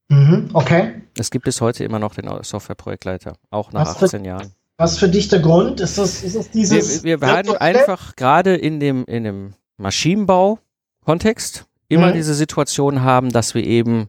Mhm, 0.10 0.52
okay. 0.54 1.02
Es 1.18 1.32
gibt 1.32 1.46
bis 1.46 1.60
heute 1.60 1.84
immer 1.84 2.00
noch 2.00 2.16
den 2.16 2.30
Softwareprojektleiter, 2.42 3.34
auch 3.50 3.74
nach 3.74 3.82
was 3.82 4.04
18 4.04 4.22
für, 4.22 4.26
Jahren. 4.26 4.54
Was 4.78 4.98
für 4.98 5.10
dich 5.10 5.28
der 5.28 5.40
Grund? 5.40 5.82
Ist 5.82 5.98
das, 5.98 6.24
ist 6.24 6.36
das 6.36 6.50
dieses. 6.52 7.04
Wir, 7.04 7.20
wir 7.20 7.28
werden 7.28 7.58
einfach 7.58 8.16
gerade 8.16 8.56
in 8.56 8.80
dem, 8.80 9.04
in 9.06 9.26
dem 9.26 9.54
Maschinenbau-Kontext 9.78 11.66
immer 11.90 12.08
mhm. 12.08 12.14
diese 12.14 12.36
Situation 12.36 13.02
haben, 13.02 13.32
dass 13.32 13.54
wir 13.54 13.66
eben 13.66 14.08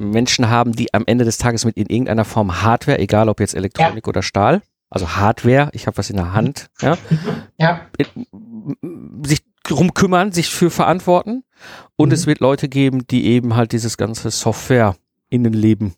Menschen 0.00 0.48
haben, 0.48 0.72
die 0.72 0.92
am 0.94 1.04
Ende 1.06 1.24
des 1.24 1.38
Tages 1.38 1.64
mit 1.64 1.76
in 1.76 1.86
irgendeiner 1.86 2.24
Form 2.24 2.62
Hardware, 2.62 2.98
egal 2.98 3.28
ob 3.28 3.40
jetzt 3.40 3.54
Elektronik 3.54 4.06
ja. 4.06 4.08
oder 4.08 4.22
Stahl, 4.22 4.62
also 4.88 5.16
Hardware, 5.16 5.70
ich 5.72 5.86
habe 5.86 5.98
was 5.98 6.10
in 6.10 6.16
der 6.16 6.32
Hand, 6.32 6.68
ja, 6.80 6.98
ja. 7.58 7.80
sich 9.22 9.42
drum 9.62 9.94
kümmern, 9.94 10.32
sich 10.32 10.50
für 10.50 10.70
verantworten. 10.70 11.44
Und 11.96 12.08
mhm. 12.08 12.14
es 12.14 12.26
wird 12.26 12.40
Leute 12.40 12.68
geben, 12.68 13.06
die 13.06 13.26
eben 13.26 13.54
halt 13.54 13.72
dieses 13.72 13.96
ganze 13.96 14.30
Software-Innenleben 14.30 15.94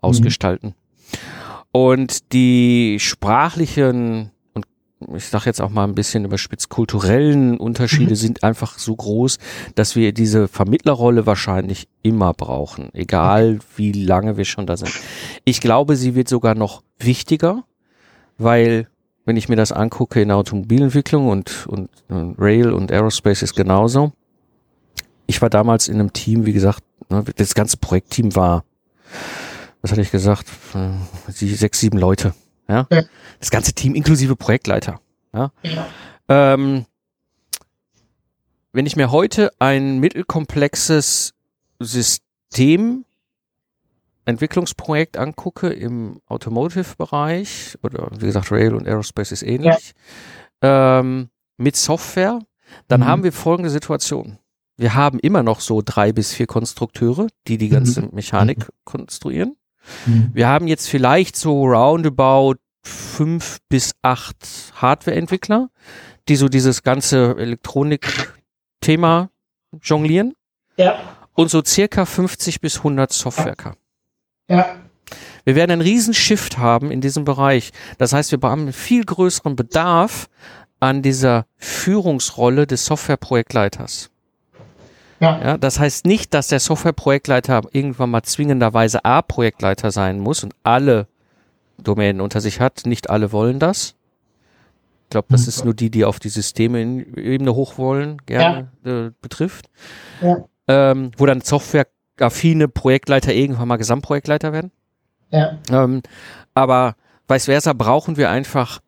ausgestalten. 0.00 0.68
Mhm. 0.68 1.18
Und 1.72 2.32
die 2.32 2.98
sprachlichen 3.00 4.30
ich 5.14 5.26
sage 5.26 5.46
jetzt 5.46 5.60
auch 5.60 5.70
mal 5.70 5.84
ein 5.84 5.94
bisschen 5.94 6.24
überspitzt, 6.24 6.68
kulturellen 6.68 7.58
Unterschiede 7.58 8.10
mhm. 8.10 8.16
sind 8.16 8.42
einfach 8.42 8.78
so 8.78 8.94
groß, 8.94 9.38
dass 9.74 9.96
wir 9.96 10.12
diese 10.12 10.48
Vermittlerrolle 10.48 11.26
wahrscheinlich 11.26 11.88
immer 12.02 12.32
brauchen, 12.32 12.90
egal 12.92 13.58
wie 13.76 13.92
lange 13.92 14.36
wir 14.36 14.44
schon 14.44 14.66
da 14.66 14.76
sind. 14.76 14.92
Ich 15.44 15.60
glaube, 15.60 15.96
sie 15.96 16.14
wird 16.14 16.28
sogar 16.28 16.54
noch 16.54 16.82
wichtiger, 16.98 17.64
weil 18.38 18.88
wenn 19.24 19.36
ich 19.36 19.48
mir 19.48 19.56
das 19.56 19.72
angucke 19.72 20.20
in 20.20 20.28
der 20.28 20.36
Automobilentwicklung 20.36 21.28
und, 21.28 21.66
und, 21.66 21.88
und 22.08 22.36
Rail 22.38 22.72
und 22.72 22.92
Aerospace 22.92 23.42
ist 23.42 23.54
genauso. 23.54 24.12
Ich 25.26 25.40
war 25.40 25.48
damals 25.48 25.88
in 25.88 25.94
einem 25.94 26.12
Team, 26.12 26.44
wie 26.44 26.52
gesagt, 26.52 26.82
ne, 27.08 27.24
das 27.36 27.54
ganze 27.54 27.78
Projektteam 27.78 28.36
war, 28.36 28.64
was 29.80 29.90
hatte 29.90 30.02
ich 30.02 30.10
gesagt, 30.10 30.48
äh, 30.74 30.90
sechs, 31.30 31.80
sieben 31.80 31.98
Leute. 31.98 32.34
Ja? 32.68 32.86
ja. 32.90 33.02
Das 33.40 33.50
ganze 33.50 33.72
Team 33.72 33.94
inklusive 33.94 34.36
Projektleiter. 34.36 35.00
Ja. 35.32 35.52
ja. 35.62 35.86
Ähm, 36.28 36.86
wenn 38.72 38.86
ich 38.86 38.96
mir 38.96 39.10
heute 39.10 39.50
ein 39.58 39.98
mittelkomplexes 39.98 41.34
System 41.78 43.04
Entwicklungsprojekt 44.24 45.16
angucke 45.16 45.68
im 45.68 46.20
Automotive-Bereich, 46.26 47.78
oder 47.82 48.08
wie 48.18 48.26
gesagt, 48.26 48.50
Rail 48.50 48.74
und 48.74 48.86
Aerospace 48.86 49.32
ist 49.32 49.42
ähnlich, 49.42 49.94
ja. 50.62 51.00
ähm, 51.00 51.28
mit 51.56 51.76
Software, 51.76 52.40
dann 52.88 53.00
mhm. 53.00 53.04
haben 53.06 53.22
wir 53.22 53.32
folgende 53.32 53.70
Situation. 53.70 54.38
Wir 54.76 54.94
haben 54.94 55.18
immer 55.20 55.42
noch 55.42 55.60
so 55.60 55.82
drei 55.84 56.12
bis 56.12 56.32
vier 56.32 56.46
Konstrukteure, 56.46 57.28
die 57.46 57.58
die 57.58 57.68
ganze 57.68 58.02
mhm. 58.02 58.10
Mechanik 58.12 58.58
mhm. 58.58 58.72
konstruieren. 58.84 59.56
Mhm. 60.06 60.30
Wir 60.32 60.48
haben 60.48 60.66
jetzt 60.66 60.88
vielleicht 60.88 61.36
so 61.36 61.64
roundabout 61.64 62.56
fünf 62.82 63.58
bis 63.68 63.92
acht 64.02 64.36
Hardware-Entwickler, 64.74 65.70
die 66.28 66.36
so 66.36 66.48
dieses 66.48 66.82
ganze 66.82 67.36
Elektronik-Thema 67.38 69.30
jonglieren. 69.82 70.34
Ja. 70.76 70.98
Und 71.34 71.50
so 71.50 71.62
circa 71.64 72.04
50 72.04 72.60
bis 72.60 72.78
100 72.78 73.12
Softwareker. 73.12 73.74
Ja. 74.48 74.76
Wir 75.44 75.54
werden 75.56 75.72
einen 75.72 75.82
riesen 75.82 76.14
Shift 76.14 76.58
haben 76.58 76.90
in 76.90 77.00
diesem 77.00 77.24
Bereich. 77.24 77.72
Das 77.98 78.12
heißt, 78.12 78.32
wir 78.32 78.38
haben 78.42 78.62
einen 78.62 78.72
viel 78.72 79.04
größeren 79.04 79.56
Bedarf 79.56 80.28
an 80.80 81.02
dieser 81.02 81.46
Führungsrolle 81.56 82.66
des 82.66 82.86
Softwareprojektleiters. 82.86 84.10
Ja. 85.20 85.40
ja. 85.40 85.58
Das 85.58 85.78
heißt 85.78 86.06
nicht, 86.06 86.34
dass 86.34 86.48
der 86.48 86.60
Softwareprojektleiter 86.60 87.62
irgendwann 87.72 88.10
mal 88.10 88.22
zwingenderweise 88.22 89.04
A-Projektleiter 89.04 89.90
sein 89.90 90.20
muss 90.20 90.42
und 90.42 90.54
alle 90.62 91.06
Domänen 91.78 92.20
unter 92.20 92.40
sich 92.40 92.60
hat. 92.60 92.82
Nicht 92.86 93.10
alle 93.10 93.32
wollen 93.32 93.58
das. 93.58 93.94
Ich 95.04 95.10
glaube, 95.10 95.28
das 95.30 95.46
ist 95.46 95.64
nur 95.64 95.74
die, 95.74 95.90
die 95.90 96.04
auf 96.04 96.18
die 96.18 96.28
Systeme-Ebene 96.28 97.54
hoch 97.54 97.78
wollen, 97.78 98.18
gerne 98.26 98.70
ja. 98.84 99.06
äh, 99.06 99.10
betrifft. 99.20 99.70
Ja. 100.20 100.44
Ähm, 100.66 101.12
wo 101.16 101.26
dann 101.26 101.40
Software 101.40 101.86
affine 102.18 102.68
Projektleiter 102.68 103.32
irgendwann 103.32 103.68
mal 103.68 103.76
Gesamtprojektleiter 103.76 104.52
werden. 104.52 104.72
Ja. 105.30 105.58
Ähm, 105.70 106.02
aber 106.54 106.96
vice 107.28 107.44
versa 107.46 107.72
brauchen 107.72 108.16
wir 108.16 108.30
einfach 108.30 108.80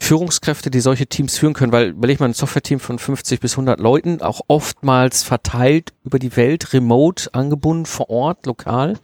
Führungskräfte, 0.00 0.70
die 0.70 0.80
solche 0.80 1.06
Teams 1.06 1.36
führen 1.36 1.54
können, 1.54 1.72
weil 1.72 1.88
überleg 1.88 2.20
mal 2.20 2.26
ein 2.26 2.34
Software-Team 2.34 2.80
von 2.80 2.98
50 2.98 3.40
bis 3.40 3.54
100 3.54 3.80
Leuten, 3.80 4.22
auch 4.22 4.40
oftmals 4.46 5.22
verteilt 5.22 5.92
über 6.04 6.18
die 6.18 6.36
Welt, 6.36 6.72
remote, 6.72 7.34
angebunden, 7.34 7.84
vor 7.84 8.08
Ort, 8.08 8.46
lokal. 8.46 8.94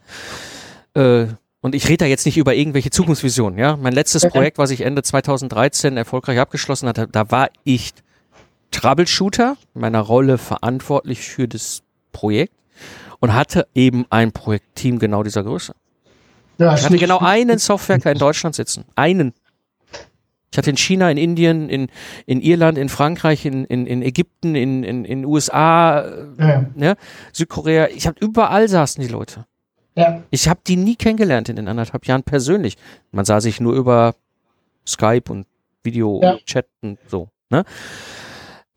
Äh, 0.93 1.27
und 1.61 1.75
ich 1.75 1.87
rede 1.87 1.97
da 1.97 2.05
jetzt 2.05 2.25
nicht 2.25 2.37
über 2.37 2.55
irgendwelche 2.55 2.91
Zukunftsvisionen, 2.91 3.59
ja. 3.59 3.75
Mein 3.75 3.93
letztes 3.93 4.23
okay. 4.23 4.31
Projekt, 4.37 4.57
was 4.57 4.71
ich 4.71 4.81
Ende 4.81 5.03
2013 5.03 5.97
erfolgreich 5.97 6.39
abgeschlossen 6.39 6.87
hatte, 6.87 7.07
da 7.07 7.29
war 7.29 7.49
ich 7.63 7.93
Troubleshooter, 8.71 9.57
in 9.73 9.81
meiner 9.81 10.01
Rolle 10.01 10.37
verantwortlich 10.37 11.21
für 11.21 11.47
das 11.47 11.81
Projekt 12.11 12.53
und 13.19 13.33
hatte 13.33 13.67
eben 13.73 14.05
ein 14.09 14.31
Projektteam 14.31 14.99
genau 14.99 15.23
dieser 15.23 15.43
Größe. 15.43 15.73
Ja, 16.57 16.75
ich 16.75 16.83
hatte 16.83 16.97
genau 16.97 17.19
einen 17.19 17.57
Softwareker 17.57 18.11
in 18.11 18.17
Deutschland 18.17 18.55
sitzen. 18.55 18.85
Einen. 18.95 19.33
Ich 20.55 20.57
hatte 20.57 20.69
in 20.69 20.77
China, 20.77 21.11
in 21.11 21.17
Indien, 21.17 21.67
in, 21.67 21.89
in 22.25 22.39
Irland, 22.39 22.77
in 22.77 22.87
Frankreich, 22.87 23.45
in, 23.45 23.65
in, 23.65 23.85
in 23.85 24.01
Ägypten, 24.01 24.55
in, 24.55 24.85
in, 24.85 25.03
in 25.03 25.25
USA, 25.25 26.09
ja. 26.39 26.65
ja 26.77 26.95
Südkorea. 27.33 27.89
Ich 27.89 28.07
habe 28.07 28.17
überall 28.21 28.69
saßen 28.69 29.03
die 29.03 29.09
Leute. 29.09 29.47
Ja. 29.95 30.23
Ich 30.29 30.47
habe 30.47 30.61
die 30.65 30.77
nie 30.77 30.95
kennengelernt 30.95 31.49
in 31.49 31.57
den 31.57 31.67
anderthalb 31.67 32.05
Jahren 32.07 32.23
persönlich. 32.23 32.77
Man 33.11 33.25
sah 33.25 33.41
sich 33.41 33.59
nur 33.59 33.73
über 33.73 34.15
Skype 34.87 35.29
und 35.29 35.45
Video 35.83 36.21
ja. 36.23 36.31
und 36.31 36.45
Chat 36.45 36.67
und 36.81 36.99
so. 37.07 37.27
Ne? 37.49 37.65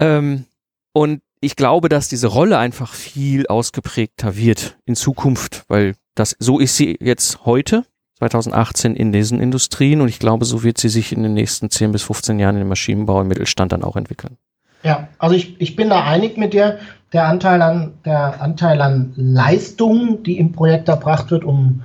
Ähm, 0.00 0.46
und 0.92 1.22
ich 1.40 1.54
glaube, 1.54 1.88
dass 1.88 2.08
diese 2.08 2.26
Rolle 2.26 2.58
einfach 2.58 2.92
viel 2.92 3.46
ausgeprägter 3.46 4.36
wird 4.36 4.78
in 4.84 4.96
Zukunft, 4.96 5.62
weil 5.68 5.94
das, 6.16 6.34
so 6.40 6.58
ist 6.58 6.76
sie 6.76 6.96
jetzt 7.00 7.44
heute, 7.44 7.84
2018 8.18 8.96
in 8.96 9.12
diesen 9.12 9.40
Industrien 9.40 10.00
und 10.00 10.08
ich 10.08 10.18
glaube, 10.18 10.44
so 10.44 10.62
wird 10.62 10.78
sie 10.78 10.88
sich 10.88 11.12
in 11.12 11.22
den 11.22 11.34
nächsten 11.34 11.70
10 11.70 11.92
bis 11.92 12.02
15 12.02 12.38
Jahren 12.38 12.60
im 12.60 12.68
Maschinenbau 12.68 13.20
im 13.20 13.28
Mittelstand 13.28 13.72
dann 13.72 13.84
auch 13.84 13.96
entwickeln. 13.96 14.36
Ja, 14.82 15.08
also 15.18 15.34
ich, 15.34 15.60
ich 15.60 15.76
bin 15.76 15.90
da 15.90 16.04
einig 16.04 16.36
mit 16.36 16.52
dir. 16.52 16.78
Der 17.12 17.26
Anteil 17.26 17.62
an, 17.62 17.94
der 18.04 18.42
Anteil 18.42 18.82
an 18.82 19.12
Leistung, 19.16 20.22
die 20.24 20.38
im 20.38 20.52
Projekt 20.52 20.88
erbracht 20.88 21.30
wird, 21.30 21.44
um, 21.44 21.82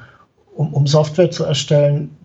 um, 0.55 0.73
um 0.73 0.85
Software 0.85 1.31
zu 1.31 1.45
erstellen, 1.45 2.17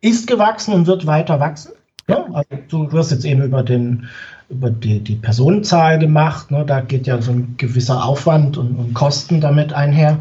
ist 0.00 0.26
gewachsen 0.26 0.74
und 0.74 0.86
wird 0.86 1.06
weiter 1.06 1.40
wachsen. 1.40 1.72
Ja, 2.08 2.26
also 2.32 2.48
du 2.68 2.92
wirst 2.92 3.12
jetzt 3.12 3.24
eben 3.24 3.42
über 3.42 3.62
den 3.62 4.08
über 4.50 4.68
die, 4.68 5.00
die 5.00 5.14
Personenzahl 5.14 5.98
gemacht. 5.98 6.50
Ne? 6.50 6.64
Da 6.66 6.80
geht 6.80 7.06
ja 7.06 7.22
so 7.22 7.30
ein 7.30 7.54
gewisser 7.56 8.04
Aufwand 8.04 8.58
und, 8.58 8.76
und 8.76 8.94
Kosten 8.94 9.40
damit 9.40 9.72
einher. 9.72 10.18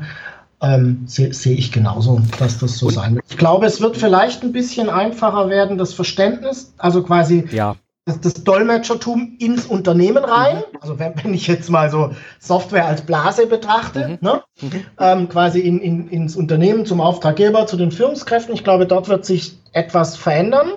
Ähm, 0.62 1.04
Sehe 1.06 1.34
seh 1.34 1.54
ich 1.54 1.72
genauso, 1.72 2.22
dass 2.38 2.60
das 2.60 2.78
so 2.78 2.88
und 2.88 2.94
sein 2.94 3.16
wird. 3.16 3.26
Ich 3.30 3.38
glaube, 3.38 3.66
es 3.66 3.80
wird 3.80 3.96
vielleicht 3.96 4.44
ein 4.44 4.52
bisschen 4.52 4.90
einfacher 4.90 5.50
werden, 5.50 5.78
das 5.78 5.94
Verständnis, 5.94 6.74
also 6.78 7.02
quasi 7.04 7.46
ja. 7.52 7.76
das, 8.06 8.20
das 8.20 8.44
Dolmetschertum 8.44 9.38
ins 9.40 9.66
Unternehmen 9.66 10.26
rein. 10.26 10.58
Mhm. 10.58 10.78
Also 10.82 11.00
wenn, 11.00 11.14
wenn, 11.24 11.34
ich 11.34 11.48
jetzt 11.48 11.70
mal 11.70 11.90
so 11.90 12.12
Software 12.40 12.86
als 12.86 13.02
Blase 13.04 13.48
betrachte, 13.48 14.08
mhm. 14.10 14.18
Ne? 14.22 14.44
Mhm. 14.62 14.86
Ähm, 15.00 15.30
quasi 15.30 15.62
in, 15.62 15.80
in, 15.80 16.10
ins 16.10 16.36
Unternehmen, 16.36 16.86
zum 16.86 17.00
Auftraggeber, 17.00 17.66
zu 17.66 17.78
den 17.78 17.92
Führungskräften. 17.92 18.54
Ich 18.54 18.66
glaube, 18.66 18.86
dort 18.86 19.08
wird 19.08 19.26
sich 19.26 19.58
etwas 19.72 20.18
verändern. 20.18 20.72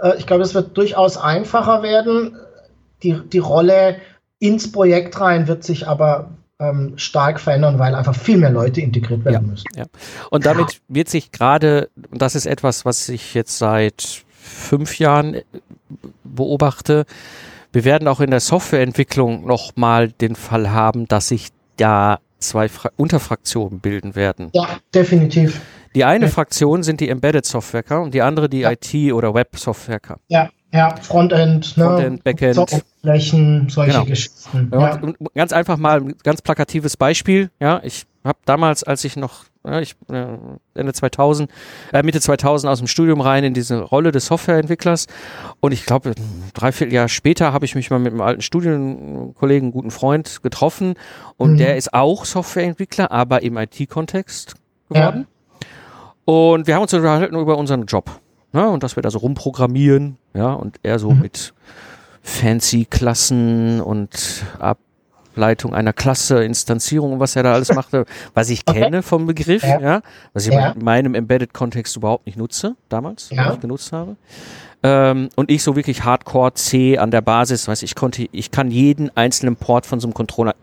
Äh, 0.00 0.16
ich 0.16 0.26
glaube, 0.26 0.42
es 0.42 0.54
wird 0.54 0.76
durchaus 0.76 1.18
einfacher 1.18 1.82
werden 1.82 2.36
die, 3.02 3.20
die 3.28 3.38
Rolle 3.38 3.96
ins 4.38 4.72
Projekt 4.72 5.20
rein 5.20 5.46
wird 5.46 5.64
sich 5.64 5.86
aber 5.86 6.30
ähm, 6.62 6.92
stark 6.96 7.40
verändern, 7.40 7.78
weil 7.78 7.94
einfach 7.94 8.14
viel 8.14 8.38
mehr 8.38 8.50
Leute 8.50 8.80
integriert 8.80 9.24
werden 9.24 9.34
ja, 9.34 9.40
müssen. 9.40 9.66
Ja. 9.74 9.84
Und 10.30 10.46
damit 10.46 10.80
wird 10.88 11.08
sich 11.08 11.32
gerade, 11.32 11.88
und 12.10 12.22
das 12.22 12.34
ist 12.34 12.46
etwas, 12.46 12.84
was 12.84 13.08
ich 13.08 13.34
jetzt 13.34 13.58
seit 13.58 14.24
fünf 14.42 14.98
Jahren 14.98 15.34
äh, 15.34 15.42
beobachte, 16.24 17.04
wir 17.72 17.84
werden 17.84 18.06
auch 18.08 18.20
in 18.20 18.30
der 18.30 18.40
Softwareentwicklung 18.40 19.46
nochmal 19.46 20.08
den 20.12 20.36
Fall 20.36 20.70
haben, 20.70 21.08
dass 21.08 21.28
sich 21.28 21.48
da 21.76 22.18
zwei 22.38 22.68
Fra 22.68 22.90
Unterfraktionen 22.96 23.80
bilden 23.80 24.14
werden. 24.14 24.50
Ja, 24.52 24.68
definitiv. 24.94 25.60
Die 25.94 26.04
eine 26.04 26.26
ja. 26.26 26.30
Fraktion 26.30 26.82
sind 26.82 27.00
die 27.00 27.08
Embedded 27.08 27.44
Softwareker 27.44 28.02
und 28.02 28.14
die 28.14 28.22
andere 28.22 28.48
die. 28.48 28.62
IT- 28.64 29.12
oder 29.12 29.34
Web-Softwareker. 29.34 30.18
Ja, 30.28 30.50
ja, 30.72 30.96
Frontend, 30.96 31.76
ne? 31.76 31.84
Frontend, 31.84 32.24
Backend. 32.24 32.82
Flächen, 33.02 33.68
solche 33.68 33.92
genau. 33.92 34.04
Geschichten. 34.04 34.70
Ja. 34.72 34.94
Und 35.00 35.16
ganz 35.34 35.52
einfach 35.52 35.76
mal 35.76 36.00
ein 36.00 36.14
ganz 36.22 36.40
plakatives 36.40 36.96
Beispiel. 36.96 37.50
Ja, 37.60 37.80
ich 37.84 38.04
habe 38.24 38.38
damals, 38.44 38.82
als 38.84 39.04
ich 39.04 39.16
noch 39.16 39.44
ja, 39.64 39.80
ich, 39.80 39.94
äh, 40.10 40.26
Ende 40.74 40.92
2000, 40.92 41.50
äh, 41.92 42.02
Mitte 42.02 42.20
2000 42.20 42.70
aus 42.70 42.78
dem 42.78 42.88
Studium 42.88 43.20
rein 43.20 43.44
in 43.44 43.54
diese 43.54 43.80
Rolle 43.80 44.10
des 44.10 44.26
Softwareentwicklers. 44.26 45.06
Und 45.60 45.72
ich 45.72 45.86
glaube, 45.86 46.14
dreiviertel 46.54 46.92
Jahr 46.92 47.08
später 47.08 47.52
habe 47.52 47.64
ich 47.64 47.74
mich 47.74 47.90
mal 47.90 47.98
mit 47.98 48.12
einem 48.12 48.22
alten 48.22 48.42
Studienkollegen, 48.42 49.70
guten 49.70 49.90
Freund 49.90 50.42
getroffen. 50.42 50.94
Und 51.36 51.52
mhm. 51.52 51.56
der 51.58 51.76
ist 51.76 51.94
auch 51.94 52.24
Softwareentwickler, 52.24 53.12
aber 53.12 53.42
im 53.42 53.56
IT-Kontext 53.56 54.54
geworden. 54.88 55.26
Ja. 55.26 55.66
Und 56.24 56.66
wir 56.66 56.74
haben 56.74 56.82
uns 56.82 56.94
unterhalten 56.94 57.36
über 57.36 57.56
unseren 57.58 57.86
Job. 57.86 58.21
Ne? 58.52 58.68
Und 58.68 58.82
dass 58.82 58.96
wir 58.96 59.02
da 59.02 59.10
so 59.10 59.18
rumprogrammieren. 59.18 60.18
Ja, 60.34 60.52
und 60.52 60.76
er 60.82 60.98
so 60.98 61.10
mhm. 61.10 61.20
mit 61.20 61.54
fancy 62.22 62.86
Klassen 62.88 63.80
und 63.80 64.44
ab 64.58 64.78
Ableitung 65.32 65.74
einer 65.74 65.92
Klasse, 65.92 66.44
Instanzierung 66.44 67.14
und 67.14 67.20
was 67.20 67.36
er 67.36 67.42
da 67.42 67.54
alles 67.54 67.72
machte, 67.74 68.04
was 68.34 68.50
ich 68.50 68.62
okay. 68.66 68.82
kenne 68.82 69.02
vom 69.02 69.26
Begriff, 69.26 69.62
ja, 69.62 69.80
ja 69.80 70.02
was 70.32 70.46
ich 70.46 70.52
ja. 70.52 70.72
in 70.72 70.84
meinem 70.84 71.14
Embedded-Kontext 71.14 71.96
überhaupt 71.96 72.26
nicht 72.26 72.36
nutze, 72.36 72.76
damals, 72.88 73.30
ja. 73.30 73.48
nicht 73.48 73.62
genutzt 73.62 73.92
habe. 73.92 74.16
Ähm, 74.82 75.28
und 75.36 75.50
ich 75.50 75.62
so 75.62 75.76
wirklich 75.76 76.04
Hardcore 76.04 76.54
C 76.54 76.98
an 76.98 77.10
der 77.10 77.20
Basis, 77.20 77.68
weiß 77.68 77.82
ich 77.82 77.94
konnte, 77.94 78.28
ich 78.30 78.50
kann 78.50 78.70
jeden 78.70 79.16
einzelnen 79.16 79.56
Port 79.56 79.86
von 79.86 80.00
so 80.00 80.06
einem 80.06 80.14
Controller, 80.14 80.54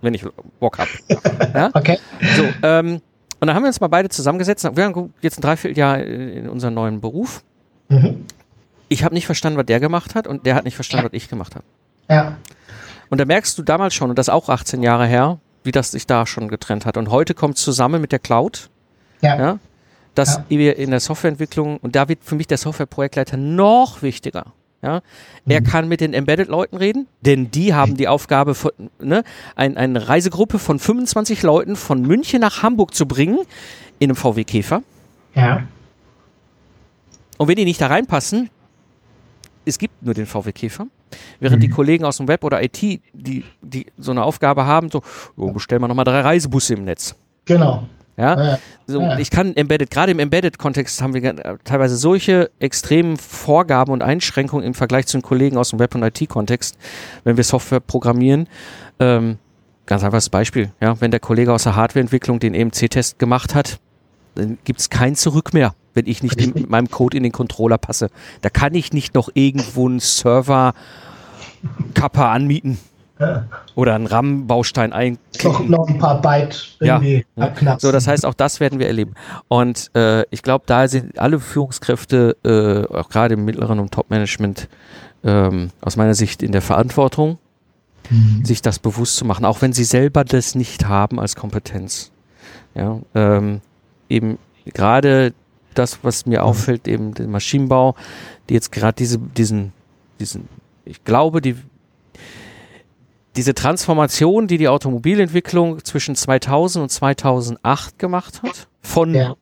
wenn 0.00 0.14
ich 0.14 0.24
Bock 0.60 0.78
habe. 0.78 0.90
ja? 1.54 1.70
Okay. 1.72 1.98
So, 2.36 2.44
ähm, 2.62 3.00
und 3.40 3.46
dann 3.46 3.54
haben 3.54 3.62
wir 3.62 3.68
uns 3.68 3.80
mal 3.80 3.88
beide 3.88 4.08
zusammengesetzt. 4.08 4.64
Wir 4.76 4.84
haben 4.84 5.12
jetzt 5.20 5.38
ein 5.38 5.42
Dreivierteljahr 5.42 6.02
in 6.02 6.48
unserem 6.48 6.74
neuen 6.74 7.00
Beruf. 7.00 7.42
Mhm. 7.88 8.24
Ich 8.88 9.04
habe 9.04 9.14
nicht 9.14 9.26
verstanden, 9.26 9.58
was 9.58 9.66
der 9.66 9.80
gemacht 9.80 10.14
hat 10.14 10.26
und 10.26 10.46
der 10.46 10.54
hat 10.54 10.64
nicht 10.64 10.74
verstanden, 10.74 11.06
was 11.06 11.12
ich 11.12 11.28
gemacht 11.28 11.54
habe. 11.54 11.64
Ja. 12.08 12.36
Und 13.10 13.20
da 13.20 13.24
merkst 13.24 13.58
du 13.58 13.62
damals 13.62 13.94
schon, 13.94 14.10
und 14.10 14.18
das 14.18 14.28
ist 14.28 14.32
auch 14.32 14.48
18 14.48 14.82
Jahre 14.82 15.06
her, 15.06 15.38
wie 15.64 15.72
das 15.72 15.90
sich 15.90 16.06
da 16.06 16.26
schon 16.26 16.48
getrennt 16.48 16.86
hat. 16.86 16.96
Und 16.96 17.10
heute 17.10 17.34
kommt 17.34 17.56
es 17.56 17.62
zusammen 17.62 18.00
mit 18.00 18.12
der 18.12 18.18
Cloud. 18.18 18.70
Ja. 19.22 19.36
ja 19.38 19.58
dass 20.16 20.36
ja. 20.36 20.44
wir 20.48 20.76
in 20.76 20.90
der 20.90 21.00
Softwareentwicklung, 21.00 21.76
und 21.78 21.94
da 21.94 22.08
wird 22.08 22.24
für 22.24 22.34
mich 22.34 22.46
der 22.46 22.58
Softwareprojektleiter 22.58 23.36
noch 23.36 24.02
wichtiger. 24.02 24.46
Ja, 24.82 25.00
er 25.48 25.60
mhm. 25.60 25.64
kann 25.64 25.88
mit 25.88 26.00
den 26.00 26.12
Embedded-Leuten 26.12 26.76
reden, 26.76 27.08
denn 27.22 27.50
die 27.50 27.74
haben 27.74 27.96
die 27.96 28.08
Aufgabe, 28.08 28.54
von, 28.54 28.70
ne, 29.00 29.24
ein, 29.56 29.76
eine 29.76 30.08
Reisegruppe 30.08 30.58
von 30.58 30.78
25 30.78 31.42
Leuten 31.42 31.76
von 31.76 32.02
München 32.02 32.40
nach 32.40 32.62
Hamburg 32.62 32.94
zu 32.94 33.06
bringen 33.06 33.38
in 33.98 34.10
einem 34.10 34.16
VW 34.16 34.44
Käfer. 34.44 34.82
Ja. 35.34 35.62
Und 37.38 37.48
wenn 37.48 37.56
die 37.56 37.64
nicht 37.64 37.80
da 37.80 37.88
reinpassen, 37.88 38.50
es 39.64 39.78
gibt 39.78 40.02
nur 40.02 40.14
den 40.14 40.26
VW 40.26 40.52
Käfer. 40.52 40.86
Während 41.40 41.58
mhm. 41.58 41.62
die 41.62 41.68
Kollegen 41.68 42.04
aus 42.04 42.18
dem 42.18 42.28
Web 42.28 42.44
oder 42.44 42.62
IT, 42.62 42.80
die, 42.80 43.44
die 43.62 43.86
so 43.98 44.10
eine 44.10 44.22
Aufgabe 44.24 44.66
haben, 44.66 44.90
so, 44.90 45.02
oh, 45.36 45.52
bestellen 45.52 45.82
wir 45.82 45.88
nochmal 45.88 46.04
drei 46.04 46.20
Reisebusse 46.20 46.74
im 46.74 46.84
Netz. 46.84 47.14
Genau. 47.44 47.88
Ja. 48.16 48.58
So, 48.86 49.02
ich 49.18 49.30
kann 49.30 49.54
Embedded, 49.54 49.90
gerade 49.90 50.12
im 50.12 50.18
Embedded-Kontext 50.18 51.02
haben 51.02 51.12
wir 51.12 51.36
teilweise 51.64 51.96
solche 51.96 52.50
extremen 52.60 53.16
Vorgaben 53.16 53.92
und 53.92 54.02
Einschränkungen 54.02 54.64
im 54.64 54.74
Vergleich 54.74 55.06
zu 55.06 55.18
den 55.18 55.22
Kollegen 55.22 55.58
aus 55.58 55.70
dem 55.70 55.78
Web- 55.78 55.94
und 55.94 56.02
IT-Kontext, 56.02 56.78
wenn 57.24 57.36
wir 57.36 57.44
Software 57.44 57.80
programmieren. 57.80 58.48
Ähm, 59.00 59.36
ganz 59.84 60.02
einfaches 60.02 60.30
Beispiel, 60.30 60.70
ja, 60.80 60.98
wenn 61.00 61.10
der 61.10 61.20
Kollege 61.20 61.52
aus 61.52 61.64
der 61.64 61.76
Hardwareentwicklung 61.76 62.40
den 62.40 62.54
EMC-Test 62.54 63.18
gemacht 63.18 63.54
hat, 63.54 63.78
dann 64.34 64.58
gibt 64.64 64.80
es 64.80 64.88
kein 64.88 65.14
Zurück 65.14 65.52
mehr 65.52 65.74
wenn 65.96 66.06
ich 66.06 66.22
nicht 66.22 66.36
mit 66.54 66.70
meinem 66.70 66.90
Code 66.90 67.16
in 67.16 67.22
den 67.24 67.32
Controller 67.32 67.78
passe. 67.78 68.10
Da 68.42 68.50
kann 68.50 68.74
ich 68.74 68.92
nicht 68.92 69.14
noch 69.14 69.30
irgendwo 69.32 69.88
einen 69.88 69.98
Server 69.98 70.74
Kappa 71.94 72.32
anmieten. 72.32 72.78
Ja. 73.18 73.46
Oder 73.74 73.94
einen 73.94 74.06
RAM-Baustein 74.06 74.92
einklicken. 74.92 75.70
Noch, 75.70 75.78
noch 75.78 75.88
ein 75.88 75.98
paar 75.98 76.20
Byte 76.20 76.76
irgendwie 76.80 77.24
ja, 77.34 77.44
abknapsen. 77.44 77.88
So, 77.88 77.92
das 77.92 78.06
heißt, 78.06 78.26
auch 78.26 78.34
das 78.34 78.60
werden 78.60 78.78
wir 78.78 78.86
erleben. 78.86 79.14
Und 79.48 79.90
äh, 79.94 80.24
ich 80.30 80.42
glaube, 80.42 80.64
da 80.66 80.86
sind 80.86 81.18
alle 81.18 81.40
Führungskräfte, 81.40 82.36
äh, 82.44 82.94
auch 82.94 83.08
gerade 83.08 83.34
im 83.34 83.44
mittleren 83.44 83.78
und 83.78 83.92
Top-Management, 83.92 84.68
ähm, 85.24 85.70
aus 85.80 85.96
meiner 85.96 86.14
Sicht 86.14 86.42
in 86.42 86.52
der 86.52 86.62
Verantwortung, 86.62 87.38
mhm. 88.10 88.44
sich 88.44 88.60
das 88.60 88.78
bewusst 88.78 89.16
zu 89.16 89.24
machen, 89.24 89.44
auch 89.46 89.62
wenn 89.62 89.72
sie 89.72 89.84
selber 89.84 90.24
das 90.24 90.54
nicht 90.54 90.86
haben 90.86 91.18
als 91.18 91.36
Kompetenz. 91.36 92.12
Ja, 92.74 93.00
ähm, 93.14 93.62
eben 94.10 94.38
gerade 94.66 95.32
das, 95.74 96.00
was 96.02 96.26
mir 96.26 96.44
auffällt, 96.44 96.86
eben 96.86 97.14
den 97.14 97.30
Maschinenbau, 97.30 97.94
die 98.48 98.54
jetzt 98.54 98.72
gerade 98.72 98.94
diese, 98.94 99.18
diesen, 99.18 99.72
diesen, 100.20 100.48
ich 100.84 101.04
glaube, 101.04 101.40
die, 101.40 101.56
diese 103.36 103.54
Transformation, 103.54 104.46
die 104.46 104.58
die 104.58 104.68
Automobilentwicklung 104.68 105.84
zwischen 105.84 106.14
2000 106.14 106.82
und 106.84 106.88
2008 106.88 107.98
gemacht 107.98 108.42
hat, 108.42 108.68
von 108.80 109.14
ja. 109.14 109.36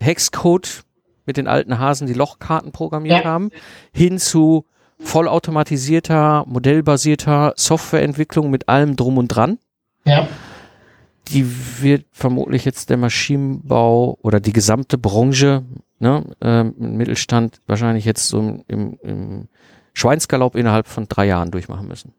Hexcode 0.00 0.82
mit 1.26 1.36
den 1.36 1.46
alten 1.46 1.78
Hasen, 1.78 2.06
die 2.06 2.14
Lochkarten 2.14 2.72
programmiert 2.72 3.24
ja. 3.24 3.30
haben, 3.30 3.50
hin 3.92 4.18
zu 4.18 4.66
vollautomatisierter, 4.98 6.44
modellbasierter 6.46 7.54
Softwareentwicklung 7.56 8.50
mit 8.50 8.68
allem 8.68 8.96
drum 8.96 9.18
und 9.18 9.28
dran. 9.28 9.58
Ja 10.04 10.28
die 11.28 11.46
wird 11.80 12.06
vermutlich 12.12 12.64
jetzt 12.64 12.90
der 12.90 12.96
Maschinenbau 12.96 14.18
oder 14.22 14.40
die 14.40 14.52
gesamte 14.52 14.98
Branche, 14.98 15.62
ne, 15.98 16.24
äh, 16.40 16.64
Mittelstand 16.64 17.60
wahrscheinlich 17.66 18.04
jetzt 18.04 18.28
so 18.28 18.62
im, 18.66 18.98
im 19.02 19.48
Schweinsgalopp 19.94 20.56
innerhalb 20.56 20.88
von 20.88 21.06
drei 21.08 21.26
Jahren 21.26 21.50
durchmachen 21.50 21.86
müssen. 21.86 22.12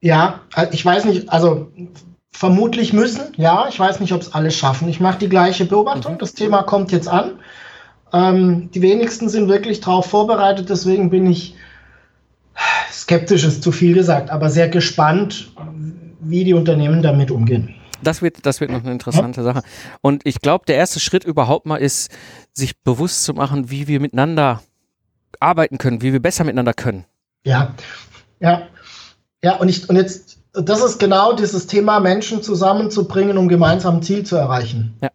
Ja, 0.00 0.40
äh, 0.56 0.66
ich 0.72 0.84
weiß 0.84 1.04
nicht, 1.04 1.30
also 1.30 1.70
vermutlich 2.32 2.92
müssen, 2.92 3.32
ja, 3.36 3.66
ich 3.68 3.78
weiß 3.78 4.00
nicht, 4.00 4.12
ob 4.12 4.22
es 4.22 4.32
alle 4.32 4.50
schaffen. 4.50 4.88
Ich 4.88 5.00
mache 5.00 5.18
die 5.18 5.28
gleiche 5.28 5.64
Beobachtung. 5.64 6.14
Mhm. 6.14 6.18
Das 6.18 6.34
Thema 6.34 6.62
kommt 6.62 6.92
jetzt 6.92 7.08
an. 7.08 7.38
Ähm, 8.12 8.70
die 8.72 8.82
wenigsten 8.82 9.28
sind 9.28 9.48
wirklich 9.48 9.80
darauf 9.80 10.06
vorbereitet, 10.06 10.68
deswegen 10.68 11.10
bin 11.10 11.30
ich 11.30 11.54
skeptisch, 12.90 13.44
ist 13.44 13.62
zu 13.62 13.72
viel 13.72 13.94
gesagt, 13.94 14.30
aber 14.30 14.50
sehr 14.50 14.68
gespannt, 14.68 15.52
wie 16.20 16.44
die 16.44 16.54
Unternehmen 16.54 17.02
damit 17.02 17.30
umgehen. 17.30 17.74
Das 18.02 18.22
wird, 18.22 18.46
das 18.46 18.60
wird 18.60 18.70
noch 18.70 18.82
eine 18.82 18.92
interessante 18.92 19.40
ja. 19.40 19.44
Sache. 19.44 19.62
Und 20.00 20.22
ich 20.24 20.40
glaube, 20.40 20.64
der 20.66 20.76
erste 20.76 21.00
Schritt 21.00 21.24
überhaupt 21.24 21.66
mal 21.66 21.76
ist, 21.76 22.10
sich 22.52 22.80
bewusst 22.80 23.24
zu 23.24 23.34
machen, 23.34 23.70
wie 23.70 23.86
wir 23.86 24.00
miteinander 24.00 24.62
arbeiten 25.38 25.78
können, 25.78 26.02
wie 26.02 26.12
wir 26.12 26.20
besser 26.20 26.44
miteinander 26.44 26.72
können. 26.72 27.04
Ja, 27.44 27.74
ja, 28.40 28.62
ja. 29.44 29.56
Und 29.56 29.68
ich, 29.68 29.88
und 29.88 29.96
jetzt, 29.96 30.38
das 30.52 30.82
ist 30.82 30.98
genau 30.98 31.32
dieses 31.32 31.66
Thema, 31.66 32.00
Menschen 32.00 32.42
zusammenzubringen, 32.42 33.38
um 33.38 33.48
gemeinsam 33.48 33.96
ein 33.96 34.02
Ziel 34.02 34.24
zu 34.24 34.36
erreichen. 34.36 34.96
Ja. 35.00 35.10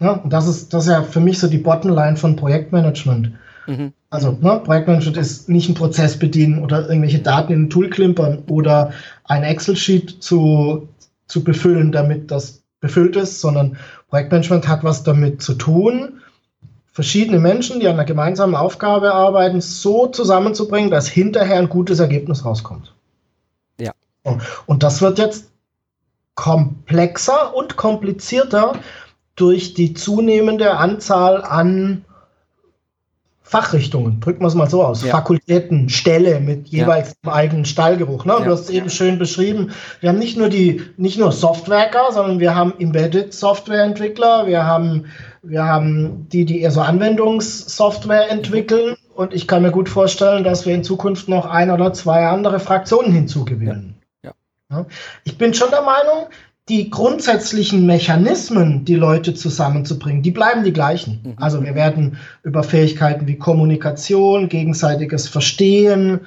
ja 0.00 0.12
und 0.12 0.32
das 0.32 0.48
ist, 0.48 0.72
das 0.72 0.84
ist 0.84 0.90
ja 0.90 1.02
für 1.02 1.20
mich 1.20 1.38
so 1.38 1.48
die 1.48 1.58
Bottomline 1.58 2.16
von 2.16 2.36
Projektmanagement. 2.36 3.32
Mhm. 3.66 3.92
Also 4.10 4.32
ne, 4.40 4.60
Projektmanagement 4.64 5.18
ist 5.18 5.48
nicht 5.48 5.68
ein 5.68 5.74
Prozess 5.74 6.18
bedienen 6.18 6.62
oder 6.62 6.88
irgendwelche 6.88 7.18
Daten 7.18 7.52
in 7.52 7.62
ein 7.64 7.70
Tool 7.70 7.90
klimpern 7.90 8.44
oder 8.48 8.92
ein 9.24 9.42
Excel-Sheet 9.42 10.22
zu, 10.22 10.88
zu 11.26 11.44
befüllen, 11.44 11.92
damit 11.92 12.30
das 12.30 12.62
befüllt 12.80 13.16
ist, 13.16 13.40
sondern 13.40 13.76
Projektmanagement 14.08 14.66
hat 14.68 14.84
was 14.84 15.02
damit 15.02 15.42
zu 15.42 15.54
tun, 15.54 16.20
verschiedene 16.92 17.38
Menschen, 17.38 17.80
die 17.80 17.86
an 17.86 17.94
einer 17.94 18.04
gemeinsamen 18.04 18.54
Aufgabe 18.54 19.12
arbeiten, 19.14 19.60
so 19.60 20.06
zusammenzubringen, 20.06 20.90
dass 20.90 21.06
hinterher 21.06 21.58
ein 21.58 21.68
gutes 21.68 22.00
Ergebnis 22.00 22.44
rauskommt. 22.44 22.94
Und 24.66 24.82
das 24.82 25.00
wird 25.00 25.18
jetzt 25.18 25.50
komplexer 26.34 27.54
und 27.54 27.76
komplizierter 27.76 28.74
durch 29.34 29.74
die 29.74 29.94
zunehmende 29.94 30.76
Anzahl 30.76 31.42
an 31.42 32.04
Fachrichtungen, 33.48 34.20
drücken 34.20 34.42
wir 34.42 34.48
es 34.48 34.54
mal 34.54 34.68
so 34.68 34.84
aus, 34.84 35.02
ja. 35.02 35.10
Fakultäten, 35.10 35.88
Ställe 35.88 36.38
mit 36.38 36.68
jeweils 36.68 37.16
ja. 37.24 37.32
eigenen 37.32 37.64
Stallgeruch. 37.64 38.26
Ne? 38.26 38.34
Ja. 38.34 38.44
Du 38.44 38.50
hast 38.50 38.64
es 38.64 38.70
eben 38.70 38.90
schön 38.90 39.18
beschrieben. 39.18 39.70
Wir 40.00 40.10
haben 40.10 40.18
nicht 40.18 40.36
nur 40.36 40.50
die, 40.50 40.82
nicht 40.98 41.18
nur 41.18 41.32
Softwareker, 41.32 42.12
sondern 42.12 42.40
wir 42.40 42.54
haben 42.54 42.74
Embedded 42.78 43.32
Softwareentwickler, 43.32 44.46
wir 44.46 44.66
haben, 44.66 45.06
wir 45.42 45.64
haben 45.64 46.28
die, 46.28 46.44
die 46.44 46.60
eher 46.60 46.70
so 46.70 46.82
Anwendungssoftware 46.82 48.30
entwickeln. 48.30 48.96
Und 49.14 49.32
ich 49.32 49.48
kann 49.48 49.62
mir 49.62 49.72
gut 49.72 49.88
vorstellen, 49.88 50.44
dass 50.44 50.66
wir 50.66 50.74
in 50.74 50.84
Zukunft 50.84 51.28
noch 51.30 51.46
ein 51.46 51.70
oder 51.70 51.94
zwei 51.94 52.26
andere 52.26 52.60
Fraktionen 52.60 53.12
hinzugewinnen. 53.12 53.97
Ja. 54.70 54.86
Ich 55.24 55.38
bin 55.38 55.54
schon 55.54 55.70
der 55.70 55.82
Meinung, 55.82 56.28
die 56.68 56.90
grundsätzlichen 56.90 57.86
Mechanismen, 57.86 58.84
die 58.84 58.94
Leute 58.94 59.32
zusammenzubringen, 59.34 60.22
die 60.22 60.30
bleiben 60.30 60.64
die 60.64 60.72
gleichen. 60.72 61.20
Mhm. 61.24 61.34
Also 61.42 61.62
wir 61.64 61.74
werden 61.74 62.18
über 62.42 62.62
Fähigkeiten 62.62 63.26
wie 63.26 63.38
Kommunikation, 63.38 64.48
gegenseitiges 64.48 65.28
Verstehen, 65.28 66.20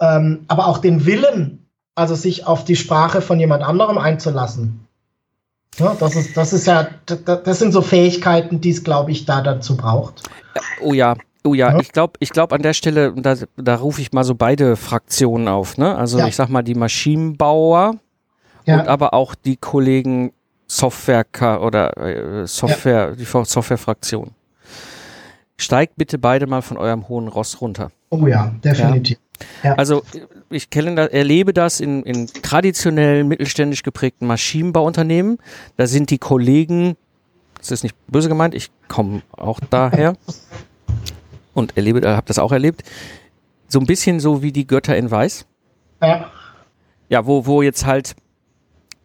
ähm, 0.00 0.44
aber 0.48 0.66
auch 0.66 0.78
den 0.78 1.04
Willen 1.04 1.66
Also 1.94 2.14
sich 2.14 2.46
auf 2.46 2.64
die 2.64 2.76
Sprache 2.76 3.20
von 3.20 3.38
jemand 3.38 3.62
anderem 3.62 3.98
einzulassen. 3.98 4.86
Ja, 5.78 5.94
das 6.00 6.16
ist, 6.16 6.36
das 6.36 6.52
ist 6.54 6.66
ja, 6.66 6.88
das 7.06 7.58
sind 7.58 7.72
so 7.72 7.82
Fähigkeiten, 7.82 8.60
die 8.60 8.70
es, 8.70 8.84
glaube 8.84 9.10
ich, 9.10 9.26
da 9.26 9.42
dazu 9.42 9.76
braucht. 9.76 10.22
Oh 10.80 10.94
ja, 10.94 11.16
Oh 11.44 11.54
ja, 11.54 11.72
ja. 11.72 11.80
ich 11.80 11.92
glaube, 11.92 12.14
ich 12.20 12.30
glaube 12.30 12.54
an 12.54 12.62
der 12.62 12.72
Stelle, 12.72 13.12
da, 13.16 13.36
da 13.56 13.74
rufe 13.76 14.00
ich 14.00 14.12
mal 14.12 14.24
so 14.24 14.34
beide 14.34 14.76
Fraktionen 14.76 15.48
auf, 15.48 15.76
ne? 15.76 15.96
Also 15.96 16.18
ja. 16.18 16.26
ich 16.28 16.36
sag 16.36 16.48
mal 16.48 16.62
die 16.62 16.74
Maschinenbauer 16.74 17.96
ja. 18.64 18.80
und 18.80 18.88
aber 18.88 19.12
auch 19.14 19.34
die 19.34 19.56
Kollegen 19.56 20.32
Software 20.66 21.26
oder 21.60 21.96
äh, 21.96 22.46
Software, 22.46 23.14
die 23.16 23.24
Softwarefraktion. 23.24 24.30
Steigt 25.58 25.96
bitte 25.96 26.18
beide 26.18 26.46
mal 26.46 26.62
von 26.62 26.76
eurem 26.76 27.08
hohen 27.08 27.28
Ross 27.28 27.60
runter. 27.60 27.90
Oh 28.10 28.26
ja, 28.26 28.54
definitiv. 28.64 29.18
Also 29.76 30.02
ich 30.50 30.70
kenne, 30.70 31.12
erlebe 31.12 31.52
das 31.52 31.80
in, 31.80 32.02
in 32.04 32.26
traditionell 32.26 33.24
mittelständisch 33.24 33.82
geprägten 33.82 34.26
Maschinenbauunternehmen. 34.26 35.38
Da 35.76 35.86
sind 35.86 36.10
die 36.10 36.18
Kollegen, 36.18 36.96
das 37.58 37.70
ist 37.70 37.82
nicht 37.82 37.96
böse 38.06 38.28
gemeint, 38.28 38.54
ich 38.54 38.70
komme 38.88 39.22
auch 39.32 39.60
daher 39.70 40.16
und 41.54 41.76
erlebe, 41.76 42.02
äh, 42.02 42.14
habe 42.14 42.26
das 42.26 42.38
auch 42.38 42.52
erlebt, 42.52 42.82
so 43.68 43.80
ein 43.80 43.86
bisschen 43.86 44.20
so 44.20 44.42
wie 44.42 44.52
die 44.52 44.66
Götter 44.66 44.96
in 44.96 45.10
Weiß. 45.10 45.46
Ja. 46.02 46.30
Ja, 47.08 47.26
wo, 47.26 47.46
wo 47.46 47.62
jetzt 47.62 47.86
halt 47.86 48.14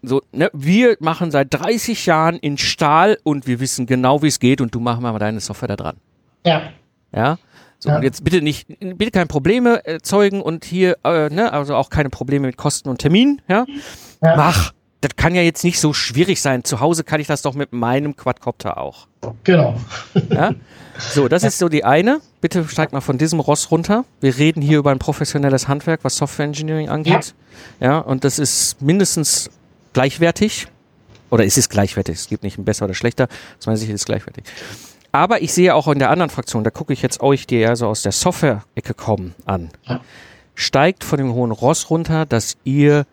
so, 0.02 0.22
ne, 0.32 0.50
wir 0.54 0.98
machen 1.00 1.32
seit 1.32 1.54
30 1.54 2.06
Jahren 2.06 2.38
in 2.38 2.58
Stahl 2.58 3.18
und 3.24 3.48
wir 3.48 3.60
wissen 3.60 3.86
genau, 3.86 4.22
wie 4.22 4.28
es 4.28 4.40
geht 4.40 4.62
und 4.62 4.74
du 4.74 4.80
machst 4.80 5.02
mal 5.02 5.18
deine 5.20 5.40
Software 5.40 5.70
da 5.70 5.76
dran. 5.76 5.98
Ja. 6.46 6.70
Ja. 7.14 7.38
So, 7.80 7.90
ja. 7.90 7.98
und 7.98 8.04
jetzt 8.04 8.24
bitte 8.24 8.42
nicht, 8.42 8.68
bitte 8.80 9.12
keine 9.12 9.28
Probleme 9.28 9.86
erzeugen 9.86 10.42
und 10.42 10.66
hier, 10.66 10.98
äh, 11.04 11.30
ne, 11.30 11.52
also 11.52 11.76
auch 11.76 11.90
keine 11.90 12.10
Probleme 12.10 12.48
mit 12.48 12.58
Kosten 12.58 12.90
und 12.90 13.00
Termin, 13.00 13.42
ja. 13.48 13.66
ja. 14.24 14.36
Mach. 14.36 14.74
Das 15.02 15.16
kann 15.16 15.36
ja 15.36 15.44
jetzt 15.44 15.64
nicht 15.64 15.80
so 15.80 15.94
schwierig 15.94 16.42
sein. 16.42 16.64
Zu 16.64 16.80
Hause 16.80 17.04
kann 17.04 17.22
ich 17.22 17.28
das 17.28 17.44
doch 17.44 17.54
mit 17.54 17.72
meinem 17.72 18.16
Quadcopter 18.16 18.80
auch. 18.80 19.08
Genau. 19.44 19.78
Ja? 20.30 20.54
So, 20.98 21.28
das 21.28 21.44
ist 21.44 21.60
so 21.60 21.70
die 21.70 21.84
eine. 21.84 22.22
Bitte 22.42 22.68
steigt 22.68 22.94
mal 22.94 23.02
von 23.02 23.18
diesem 23.18 23.40
Ross 23.40 23.70
runter. 23.72 24.04
Wir 24.20 24.38
reden 24.38 24.62
hier 24.62 24.80
über 24.80 24.92
ein 24.92 25.00
professionelles 25.00 25.68
Handwerk, 25.68 26.00
was 26.04 26.18
Software 26.18 26.46
Engineering 26.46 26.90
angeht. 26.90 27.36
Ja, 27.80 27.88
ja 27.88 27.98
und 28.00 28.24
das 28.24 28.40
ist 28.40 28.82
mindestens 28.82 29.50
gleichwertig. 29.94 30.68
Oder 31.30 31.44
ist 31.44 31.58
es 31.58 31.70
gleichwertig? 31.70 32.16
Es 32.16 32.28
gibt 32.28 32.44
nicht 32.44 32.58
ein 32.58 32.66
besser 32.66 32.86
oder 32.86 32.94
schlechter. 32.94 33.28
Das 33.58 33.68
meine 33.68 33.80
ich, 33.80 33.90
ist 33.90 34.06
gleichwertig. 34.06 34.46
Aber 35.12 35.42
ich 35.42 35.54
sehe 35.54 35.74
auch 35.76 35.88
in 35.88 36.00
der 36.00 36.10
anderen 36.10 36.30
Fraktion, 36.30 36.64
da 36.64 36.70
gucke 36.70 36.94
ich 36.94 37.02
jetzt 37.02 37.22
euch, 37.22 37.48
die 37.48 37.58
ja 37.58 37.76
so 37.76 37.88
aus 37.88 38.02
der 38.02 38.12
Software-Ecke 38.12 38.94
kommen, 38.94 39.36
an. 39.46 39.70
Steigt 40.56 41.04
von 41.04 41.18
dem 41.18 41.34
hohen 41.34 41.52
Ross 41.52 41.90
runter, 41.90 42.26
dass 42.26 42.58
ihr 42.64 43.06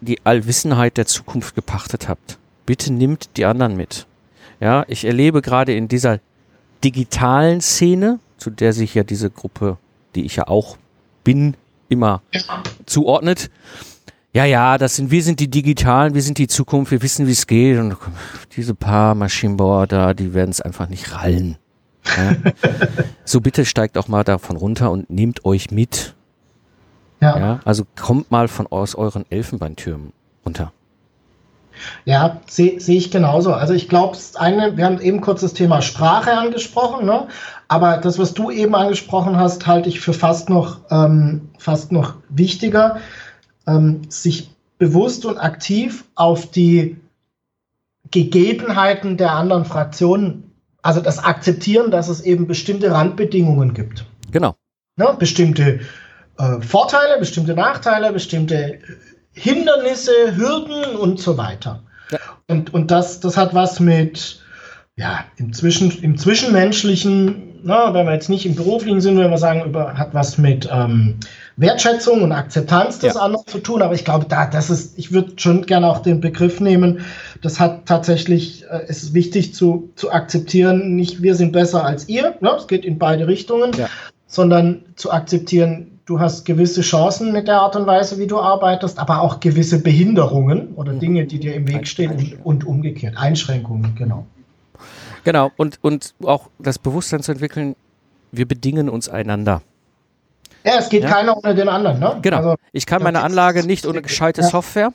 die 0.00 0.24
Allwissenheit 0.24 0.96
der 0.96 1.06
Zukunft 1.06 1.54
gepachtet 1.54 2.08
habt. 2.08 2.38
Bitte 2.66 2.92
nimmt 2.92 3.36
die 3.36 3.44
anderen 3.44 3.76
mit. 3.76 4.06
Ja, 4.60 4.84
ich 4.88 5.04
erlebe 5.04 5.42
gerade 5.42 5.74
in 5.74 5.88
dieser 5.88 6.20
digitalen 6.84 7.60
Szene, 7.60 8.18
zu 8.38 8.50
der 8.50 8.72
sich 8.72 8.94
ja 8.94 9.04
diese 9.04 9.30
Gruppe, 9.30 9.78
die 10.14 10.24
ich 10.24 10.36
ja 10.36 10.48
auch 10.48 10.76
bin, 11.24 11.56
immer 11.88 12.22
zuordnet. 12.86 13.50
Ja, 14.32 14.44
ja, 14.44 14.76
das 14.76 14.96
sind, 14.96 15.10
wir 15.10 15.22
sind 15.22 15.40
die 15.40 15.48
Digitalen, 15.48 16.14
wir 16.14 16.22
sind 16.22 16.36
die 16.38 16.46
Zukunft, 16.46 16.92
wir 16.92 17.00
wissen, 17.00 17.26
wie 17.26 17.32
es 17.32 17.46
geht. 17.46 17.78
Und 17.78 17.96
diese 18.54 18.74
paar 18.74 19.14
Maschinenbauer 19.14 19.86
da, 19.86 20.12
die 20.12 20.34
werden 20.34 20.50
es 20.50 20.60
einfach 20.60 20.88
nicht 20.88 21.14
rallen. 21.14 21.56
Ja? 22.04 22.36
so 23.24 23.40
bitte 23.40 23.64
steigt 23.64 23.96
auch 23.96 24.08
mal 24.08 24.24
davon 24.24 24.56
runter 24.56 24.90
und 24.90 25.08
nehmt 25.08 25.44
euch 25.44 25.70
mit. 25.70 26.14
Ja. 27.20 27.38
ja 27.38 27.60
also 27.64 27.84
kommt 27.98 28.30
mal 28.30 28.48
von 28.48 28.66
aus 28.66 28.94
euren 28.94 29.24
Elfenbeintürmen 29.30 30.12
runter. 30.44 30.72
Ja, 32.04 32.40
sehe 32.48 32.80
seh 32.80 32.96
ich 32.96 33.10
genauso. 33.10 33.52
Also 33.52 33.74
ich 33.74 33.88
glaube, 33.88 34.16
wir 34.16 34.84
haben 34.84 35.00
eben 35.00 35.20
kurz 35.20 35.40
das 35.40 35.54
Thema 35.54 35.82
Sprache 35.82 36.36
angesprochen, 36.36 37.06
ne? 37.06 37.28
aber 37.68 37.98
das, 37.98 38.18
was 38.18 38.34
du 38.34 38.50
eben 38.50 38.74
angesprochen 38.74 39.38
hast, 39.38 39.66
halte 39.66 39.88
ich 39.88 40.00
für 40.00 40.12
fast 40.12 40.48
noch, 40.48 40.80
ähm, 40.90 41.50
fast 41.58 41.92
noch 41.92 42.14
wichtiger, 42.28 42.98
ähm, 43.66 44.02
sich 44.08 44.50
bewusst 44.78 45.24
und 45.24 45.38
aktiv 45.38 46.04
auf 46.14 46.50
die 46.50 46.96
Gegebenheiten 48.10 49.16
der 49.16 49.32
anderen 49.32 49.64
Fraktionen, 49.64 50.52
also 50.82 51.00
das 51.00 51.18
Akzeptieren, 51.18 51.90
dass 51.90 52.08
es 52.08 52.20
eben 52.20 52.46
bestimmte 52.46 52.92
Randbedingungen 52.92 53.74
gibt. 53.74 54.04
Genau. 54.30 54.54
Ne? 54.96 55.16
Bestimmte 55.18 55.80
äh, 56.38 56.60
Vorteile, 56.60 57.18
bestimmte 57.18 57.54
Nachteile, 57.54 58.12
bestimmte 58.12 58.78
Hindernisse, 59.36 60.36
Hürden 60.36 60.96
und 60.96 61.20
so 61.20 61.36
weiter. 61.36 61.82
Ja. 62.10 62.18
Und, 62.48 62.72
und 62.72 62.90
das, 62.90 63.20
das 63.20 63.36
hat 63.36 63.54
was 63.54 63.80
mit, 63.80 64.40
ja, 64.96 65.24
im, 65.36 65.52
Zwischen, 65.52 65.90
im 66.02 66.16
Zwischenmenschlichen, 66.16 67.60
na, 67.62 67.92
wenn 67.92 68.06
wir 68.06 68.14
jetzt 68.14 68.30
nicht 68.30 68.46
im 68.46 68.54
beruflichen 68.54 69.00
sind, 69.00 69.18
wenn 69.18 69.30
wir 69.30 69.38
sagen, 69.38 69.64
über, 69.64 69.98
hat 69.98 70.14
was 70.14 70.38
mit 70.38 70.68
ähm, 70.72 71.16
Wertschätzung 71.56 72.22
und 72.22 72.32
Akzeptanz 72.32 72.98
des 73.00 73.14
ja. 73.14 73.20
anderen 73.20 73.46
zu 73.46 73.58
tun. 73.58 73.82
Aber 73.82 73.94
ich 73.94 74.04
glaube, 74.04 74.24
da, 74.26 74.46
das 74.46 74.70
ist, 74.70 74.98
ich 74.98 75.12
würde 75.12 75.32
schon 75.36 75.66
gerne 75.66 75.88
auch 75.88 75.98
den 75.98 76.20
Begriff 76.20 76.60
nehmen. 76.60 77.00
Das 77.42 77.60
hat 77.60 77.86
tatsächlich, 77.86 78.64
äh, 78.70 78.88
ist 78.88 79.12
wichtig 79.12 79.52
zu, 79.52 79.90
zu 79.96 80.12
akzeptieren, 80.12 80.96
nicht 80.96 81.22
wir 81.22 81.34
sind 81.34 81.52
besser 81.52 81.84
als 81.84 82.08
ihr, 82.08 82.36
ne? 82.40 82.54
es 82.56 82.66
geht 82.66 82.84
in 82.84 82.98
beide 82.98 83.26
Richtungen, 83.26 83.72
ja. 83.76 83.88
sondern 84.26 84.84
zu 84.94 85.10
akzeptieren, 85.10 85.95
du 86.06 86.20
hast 86.20 86.44
gewisse 86.44 86.80
Chancen 86.80 87.32
mit 87.32 87.48
der 87.48 87.60
Art 87.60 87.76
und 87.76 87.86
Weise, 87.86 88.18
wie 88.18 88.26
du 88.26 88.40
arbeitest, 88.40 88.98
aber 88.98 89.20
auch 89.20 89.40
gewisse 89.40 89.82
Behinderungen 89.82 90.74
oder 90.74 90.92
mhm. 90.92 91.00
Dinge, 91.00 91.26
die 91.26 91.38
dir 91.38 91.54
im 91.54 91.68
Weg 91.68 91.86
stehen 91.86 92.12
und, 92.12 92.46
und 92.46 92.66
umgekehrt. 92.66 93.16
Einschränkungen, 93.16 93.94
genau. 93.96 94.26
Genau, 95.24 95.50
und, 95.56 95.78
und 95.82 96.14
auch 96.24 96.48
das 96.58 96.78
Bewusstsein 96.78 97.22
zu 97.22 97.32
entwickeln, 97.32 97.74
wir 98.30 98.46
bedingen 98.46 98.88
uns 98.88 99.08
einander. 99.08 99.60
Ja, 100.64 100.74
es 100.78 100.88
geht 100.88 101.02
ja? 101.02 101.10
keiner 101.10 101.36
ohne 101.36 101.54
den 101.54 101.68
anderen, 101.68 101.98
ne? 101.98 102.18
Genau. 102.22 102.36
Also, 102.36 102.54
ich 102.72 102.86
kann 102.86 103.02
meine 103.02 103.22
Anlage 103.22 103.66
nicht 103.66 103.86
ohne 103.86 104.02
gescheite 104.02 104.42
ja. 104.42 104.48
Software. 104.48 104.92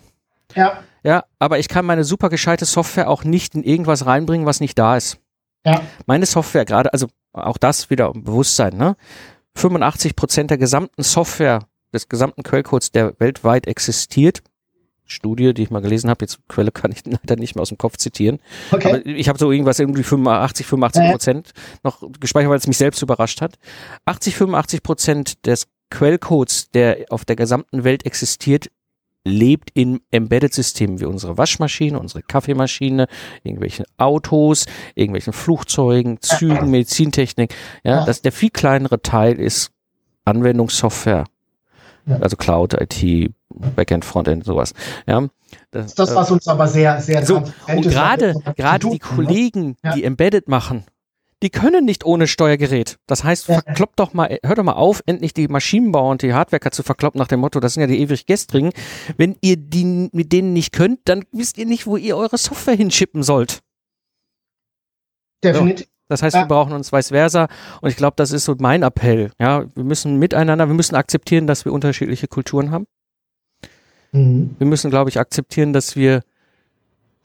Ja. 0.55 0.79
Ja, 1.03 1.23
aber 1.39 1.59
ich 1.59 1.67
kann 1.67 1.85
meine 1.85 2.03
super 2.03 2.29
gescheite 2.29 2.65
Software 2.65 3.09
auch 3.09 3.23
nicht 3.23 3.55
in 3.55 3.63
irgendwas 3.63 4.05
reinbringen, 4.05 4.45
was 4.45 4.59
nicht 4.59 4.77
da 4.77 4.97
ist. 4.97 5.17
Ja. 5.65 5.81
Meine 6.05 6.25
Software 6.25 6.65
gerade, 6.65 6.93
also 6.93 7.07
auch 7.33 7.57
das 7.57 7.89
wieder 7.89 8.11
Bewusstsein, 8.13 8.77
ne? 8.77 8.95
85 9.55 10.15
Prozent 10.15 10.49
der 10.49 10.57
gesamten 10.57 11.03
Software, 11.03 11.67
des 11.93 12.07
gesamten 12.07 12.43
Quellcodes, 12.43 12.91
der 12.91 13.19
weltweit 13.19 13.67
existiert, 13.67 14.41
Studie, 15.05 15.53
die 15.53 15.63
ich 15.63 15.71
mal 15.71 15.81
gelesen 15.81 16.09
habe, 16.09 16.23
jetzt 16.23 16.39
Quelle 16.47 16.71
kann 16.71 16.91
ich 16.91 17.01
leider 17.05 17.35
nicht 17.35 17.55
mehr 17.55 17.61
aus 17.61 17.69
dem 17.69 17.77
Kopf 17.77 17.97
zitieren, 17.97 18.39
okay. 18.71 18.87
aber 18.87 19.05
ich 19.05 19.27
habe 19.27 19.37
so 19.37 19.51
irgendwas 19.51 19.79
irgendwie 19.79 20.03
85, 20.03 20.65
85 20.65 21.11
Prozent 21.11 21.49
äh. 21.49 21.77
noch 21.83 22.01
gespeichert, 22.19 22.49
weil 22.49 22.57
es 22.57 22.67
mich 22.67 22.77
selbst 22.77 23.01
überrascht 23.01 23.41
hat. 23.41 23.57
80, 24.05 24.35
85 24.35 24.83
Prozent 24.83 25.45
des 25.45 25.67
Quellcodes, 25.89 26.69
der 26.71 27.05
auf 27.09 27.25
der 27.25 27.35
gesamten 27.35 27.83
Welt 27.83 28.05
existiert, 28.05 28.71
lebt 29.23 29.69
in 29.73 30.01
Embedded-Systemen 30.11 30.99
wie 30.99 31.05
unsere 31.05 31.37
Waschmaschine, 31.37 31.99
unsere 31.99 32.23
Kaffeemaschine, 32.23 33.07
irgendwelchen 33.43 33.85
Autos, 33.97 34.65
irgendwelchen 34.95 35.33
Flugzeugen, 35.33 36.19
Zügen, 36.21 36.71
Medizintechnik. 36.71 37.53
Ja, 37.83 38.05
dass 38.05 38.21
der 38.21 38.31
viel 38.31 38.49
kleinere 38.49 39.01
Teil 39.01 39.39
ist 39.39 39.71
Anwendungssoftware, 40.25 41.25
also 42.19 42.35
Cloud, 42.35 42.73
IT, 42.73 43.31
Backend, 43.49 44.05
Frontend, 44.05 44.45
sowas. 44.45 44.73
Ja, 45.05 45.27
das, 45.71 45.87
ist 45.87 45.99
das, 45.99 46.15
was 46.15 46.31
uns 46.31 46.47
aber 46.47 46.67
sehr, 46.67 47.01
sehr 47.01 47.25
so, 47.25 47.43
und 47.67 47.81
gerade, 47.83 48.35
gerade 48.55 48.89
die 48.89 48.99
Kollegen, 48.99 49.77
ja. 49.83 49.93
die 49.93 50.03
Embedded 50.03 50.47
machen, 50.47 50.85
die 51.41 51.49
können 51.49 51.85
nicht 51.85 52.05
ohne 52.05 52.27
Steuergerät. 52.27 52.97
Das 53.07 53.23
heißt, 53.23 53.45
verkloppt 53.45 53.99
doch 53.99 54.13
mal, 54.13 54.37
hört 54.43 54.59
doch 54.59 54.63
mal 54.63 54.73
auf, 54.73 55.01
endlich 55.05 55.33
die 55.33 55.47
Maschinenbauer 55.47 56.11
und 56.11 56.21
die 56.21 56.33
Hardwerker 56.33 56.71
zu 56.71 56.83
verkloppen 56.83 57.19
nach 57.19 57.27
dem 57.27 57.39
Motto, 57.39 57.59
das 57.59 57.73
sind 57.73 57.81
ja 57.81 57.87
die 57.87 57.99
ewig 57.99 58.25
Gestrigen. 58.27 58.71
Wenn 59.17 59.35
ihr 59.41 59.57
die 59.57 60.09
mit 60.11 60.31
denen 60.31 60.53
nicht 60.53 60.71
könnt, 60.71 60.99
dann 61.05 61.23
wisst 61.31 61.57
ihr 61.57 61.65
nicht, 61.65 61.87
wo 61.87 61.97
ihr 61.97 62.15
eure 62.15 62.37
Software 62.37 62.75
hinschippen 62.75 63.23
sollt. 63.23 63.61
Definitiv. 65.43 65.87
So. 65.87 65.91
Das 66.09 66.21
heißt, 66.21 66.35
wir 66.35 66.45
brauchen 66.45 66.73
uns 66.73 66.91
vice 66.91 67.07
versa. 67.07 67.47
Und 67.79 67.89
ich 67.89 67.95
glaube, 67.95 68.15
das 68.17 68.31
ist 68.31 68.43
so 68.43 68.55
mein 68.59 68.83
Appell. 68.83 69.31
Ja, 69.39 69.65
wir 69.73 69.83
müssen 69.85 70.17
miteinander, 70.19 70.67
wir 70.67 70.75
müssen 70.75 70.95
akzeptieren, 70.95 71.47
dass 71.47 71.63
wir 71.63 71.71
unterschiedliche 71.71 72.27
Kulturen 72.27 72.69
haben. 72.69 72.85
Mhm. 74.11 74.55
Wir 74.59 74.67
müssen, 74.67 74.91
glaube 74.91 75.09
ich, 75.09 75.19
akzeptieren, 75.19 75.71
dass 75.71 75.95
wir 75.95 76.23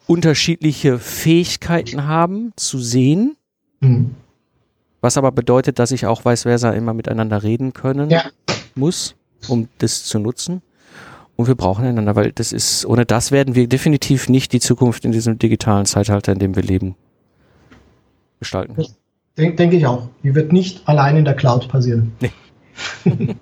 unterschiedliche 0.06 1.00
Fähigkeiten 1.00 2.06
haben 2.06 2.52
zu 2.54 2.78
sehen 2.78 3.36
Mhm. 3.86 4.14
Was 5.00 5.16
aber 5.16 5.32
bedeutet, 5.32 5.78
dass 5.78 5.90
ich 5.92 6.06
auch 6.06 6.24
vice 6.24 6.42
versa 6.42 6.70
immer 6.70 6.94
miteinander 6.94 7.42
reden 7.42 7.72
können 7.72 8.10
ja. 8.10 8.24
muss, 8.74 9.14
um 9.48 9.68
das 9.78 10.04
zu 10.04 10.18
nutzen. 10.18 10.62
Und 11.36 11.48
wir 11.48 11.54
brauchen 11.54 11.84
einander, 11.84 12.16
weil 12.16 12.32
das 12.32 12.52
ist, 12.52 12.86
ohne 12.86 13.04
das 13.04 13.30
werden 13.30 13.54
wir 13.54 13.68
definitiv 13.68 14.28
nicht 14.28 14.52
die 14.52 14.60
Zukunft 14.60 15.04
in 15.04 15.12
diesem 15.12 15.38
digitalen 15.38 15.84
Zeitalter, 15.84 16.32
in 16.32 16.38
dem 16.38 16.56
wir 16.56 16.62
leben, 16.62 16.96
gestalten. 18.40 18.74
Denke 19.36 19.56
denk 19.56 19.74
ich 19.74 19.86
auch. 19.86 20.08
Die 20.22 20.34
wird 20.34 20.52
nicht 20.52 20.88
allein 20.88 21.16
in 21.18 21.26
der 21.26 21.34
Cloud 21.34 21.68
passieren. 21.68 22.12
Nee. 22.20 22.32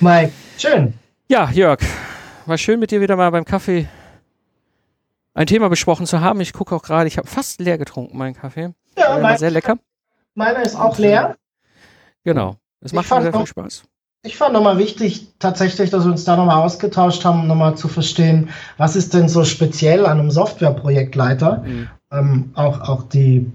Mike, 0.00 0.32
schön. 0.58 0.94
Ja, 1.28 1.50
Jörg, 1.52 1.78
war 2.46 2.58
schön 2.58 2.80
mit 2.80 2.90
dir 2.90 3.00
wieder 3.00 3.14
mal 3.14 3.30
beim 3.30 3.44
Kaffee 3.44 3.86
ein 5.34 5.46
Thema 5.46 5.68
besprochen 5.68 6.06
zu 6.06 6.20
haben. 6.20 6.40
Ich 6.40 6.52
gucke 6.52 6.74
auch 6.74 6.82
gerade, 6.82 7.08
ich 7.08 7.18
habe 7.18 7.28
fast 7.28 7.60
leer 7.60 7.78
getrunken, 7.78 8.16
meinen 8.16 8.34
Kaffee. 8.34 8.74
Ja, 8.96 9.18
mein, 9.18 9.38
sehr 9.38 9.50
lecker. 9.50 9.78
Meiner 10.34 10.62
ist 10.62 10.76
auch 10.76 10.98
leer. 10.98 11.36
Genau. 12.24 12.56
Es 12.80 12.92
macht 12.92 13.10
mir 13.10 13.22
sehr 13.22 13.32
viel 13.32 13.46
Spaß. 13.46 13.84
Ich 14.24 14.36
fand 14.36 14.52
nochmal 14.52 14.78
wichtig, 14.78 15.26
tatsächlich, 15.40 15.90
dass 15.90 16.04
wir 16.04 16.12
uns 16.12 16.24
da 16.24 16.36
nochmal 16.36 16.62
ausgetauscht 16.62 17.24
haben, 17.24 17.48
nochmal 17.48 17.76
zu 17.76 17.88
verstehen, 17.88 18.50
was 18.76 18.94
ist 18.94 19.14
denn 19.14 19.28
so 19.28 19.44
speziell 19.44 20.06
an 20.06 20.20
einem 20.20 20.30
Softwareprojektleiter? 20.30 21.64
Mhm. 21.66 21.88
Ähm, 22.12 22.50
auch, 22.54 22.80
auch 22.80 23.02
die, 23.02 23.50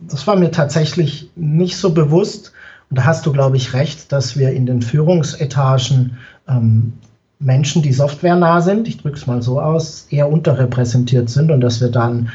das 0.00 0.26
war 0.26 0.36
mir 0.36 0.50
tatsächlich 0.50 1.30
nicht 1.34 1.78
so 1.78 1.94
bewusst. 1.94 2.52
Und 2.90 2.98
da 2.98 3.04
hast 3.04 3.24
du, 3.24 3.32
glaube 3.32 3.56
ich, 3.56 3.72
recht, 3.72 4.12
dass 4.12 4.36
wir 4.36 4.50
in 4.50 4.66
den 4.66 4.82
Führungsetagen 4.82 6.18
ähm, 6.46 6.92
Menschen, 7.38 7.82
die 7.82 7.92
softwarenah 7.92 8.60
sind, 8.60 8.88
ich 8.88 8.98
drücke 8.98 9.16
es 9.16 9.26
mal 9.26 9.42
so 9.42 9.60
aus, 9.60 10.06
eher 10.10 10.30
unterrepräsentiert 10.30 11.30
sind 11.30 11.50
und 11.50 11.60
dass 11.60 11.80
wir 11.80 11.88
dann, 11.88 12.30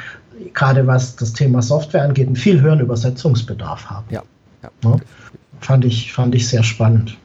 gerade 0.58 0.88
was 0.88 1.15
das 1.15 1.34
Thema 1.34 1.62
Software 1.62 2.04
angeht, 2.04 2.28
einen 2.28 2.36
viel 2.36 2.60
höheren 2.60 2.80
Übersetzungsbedarf 2.80 3.86
haben. 3.89 4.08
Ja. 4.10 4.24
ja. 4.63 4.72
ja? 4.84 4.98
Fand, 5.62 5.86
ich, 5.86 6.12
fand 6.12 6.36
ich 6.36 6.48
sehr 6.48 6.63
spannend. 6.63 7.15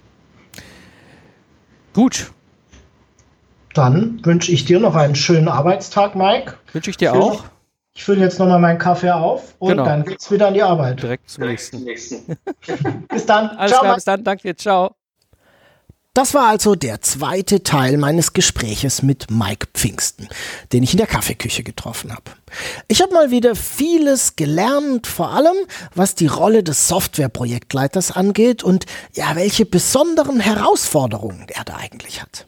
Gut. 1.95 2.31
Dann 3.75 4.25
wünsche 4.25 4.53
ich 4.53 4.67
dir 4.67 4.79
noch 4.81 4.95
einen 4.95 5.15
schönen 5.15 5.49
Arbeitstag, 5.49 6.15
Mike. 6.15 6.55
Wünsche 6.73 6.91
ich 6.91 6.99
dir 6.99 7.15
auch. 7.15 7.45
Ich 7.95 8.05
fülle 8.05 8.21
jetzt 8.21 8.39
nochmal 8.39 8.59
meinen 8.59 8.79
Kaffee 8.79 9.11
auf 9.11 9.55
und 9.59 9.71
genau. 9.71 9.85
dann 9.85 10.05
geht's 10.05 10.31
wieder 10.31 10.49
an 10.49 10.55
die 10.55 10.63
Arbeit. 10.63 11.03
Direkt 11.03 11.29
zum 11.29 11.45
nächsten. 11.45 11.85
bis 13.09 13.27
dann. 13.27 13.51
Alles 13.51 13.73
ciao, 13.73 13.83
klar, 13.83 13.95
bis 13.95 14.05
dann. 14.05 14.25
Danke 14.25 14.43
dir. 14.43 14.57
Ciao. 14.57 14.95
Das 16.15 16.35
war 16.35 16.49
also 16.49 16.75
der 16.75 17.01
zweite 17.01 17.63
Teil 17.63 17.97
meines 17.97 18.35
Gespräches 18.35 19.01
mit 19.01 19.31
Mike 19.31 19.69
Pfingsten, 19.73 20.29
den 20.71 20.83
ich 20.83 20.93
in 20.93 20.99
der 20.99 21.07
Kaffeeküche 21.07 21.63
getroffen 21.63 22.13
habe. 22.13 22.33
Ich 22.87 23.01
habe 23.01 23.15
mal 23.15 23.31
wieder 23.31 23.57
vieles 23.57 24.37
gelernt, 24.37 25.07
vor 25.07 25.31
allem 25.31 25.57
was 25.95 26.15
die 26.15 26.27
Rolle 26.27 26.63
des 26.63 26.87
Softwareprojektleiters 26.87 28.13
angeht 28.13 28.63
und 28.63 28.85
ja, 29.15 29.37
welche 29.37 29.65
besonderen 29.65 30.39
Herausforderungen 30.39 31.47
er 31.49 31.65
da 31.65 31.77
eigentlich 31.77 32.21
hat. 32.21 32.47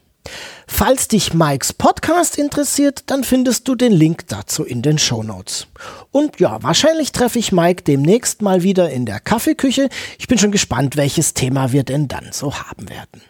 Falls 0.66 1.09
dich 1.09 1.33
Mikes 1.33 1.72
Podcast 1.72 2.37
interessiert, 2.37 3.05
dann 3.07 3.24
findest 3.24 3.66
du 3.66 3.77
den 3.77 3.92
Link 3.92 4.29
dazu 4.29 4.64
in 4.64 4.83
den 4.83 4.98
Show 4.98 5.22
Notes. 5.22 5.68
Und 6.11 6.38
ja, 6.38 6.62
wahrscheinlich 6.62 7.12
treffe 7.12 7.38
ich 7.38 7.50
Mike 7.50 7.85
demnächst 7.85 8.42
mal 8.42 8.62
wieder 8.62 8.90
in 8.90 9.07
der 9.07 9.20
Kaffeeküche. 9.20 9.88
Ich 10.18 10.29
bin 10.29 10.37
schon 10.37 10.53
gespannt, 10.53 10.98
welches 10.98 11.33
Thema 11.33 11.72
wir 11.72 11.85
denn 11.85 12.09
dann 12.09 12.29
so 12.31 12.55
haben 12.55 12.90
werden. 12.90 13.22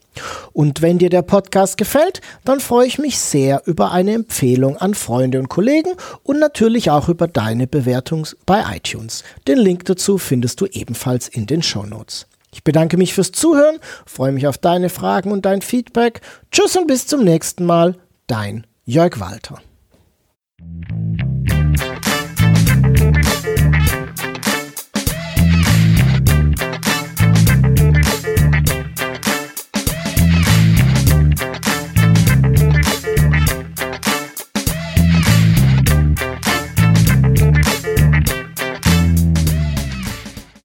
Und 0.53 0.83
wenn 0.83 0.99
dir 0.99 1.11
der 1.11 1.23
Podcast 1.23 1.77
gefällt, 1.77 2.21
dann 2.45 2.61
freue 2.61 2.87
ich 2.87 2.99
mich 2.99 3.19
sehr 3.19 3.63
über 3.67 3.93
eine 3.93 4.13
Empfehlung 4.15 4.77
an 4.77 4.95
Freunde 4.95 5.39
und 5.39 5.49
Kollegen 5.49 5.93
und 6.23 6.39
natürlich 6.39 6.91
auch 6.91 7.09
über 7.09 7.29
deine 7.29 7.67
Bewertung 7.67 8.27
bei 8.47 8.65
iTunes. 8.77 9.25
Den 9.47 9.59
Link 9.59 9.85
dazu 9.85 10.19
findest 10.19 10.61
du 10.61 10.67
ebenfalls 10.67 11.29
in 11.29 11.47
den 11.47 11.63
Show 11.63 11.85
Notes. 11.85 12.27
Ich 12.53 12.65
bedanke 12.65 12.97
mich 12.97 13.15
fürs 13.15 13.33
Zuhören, 13.33 13.79
freue 14.07 14.33
mich 14.33 14.47
auf 14.47 14.59
deine 14.59 14.89
Fragen 14.89 15.33
und 15.33 15.45
dein 15.45 15.63
Feedback. 15.63 16.23
Tschüss 16.51 16.77
und 16.77 16.87
bis 16.87 17.07
zum 17.07 17.23
nächsten 17.23 17.65
Mal, 17.67 17.97
dein 18.27 18.67
Jörg 18.85 19.21
Walter. 19.21 19.61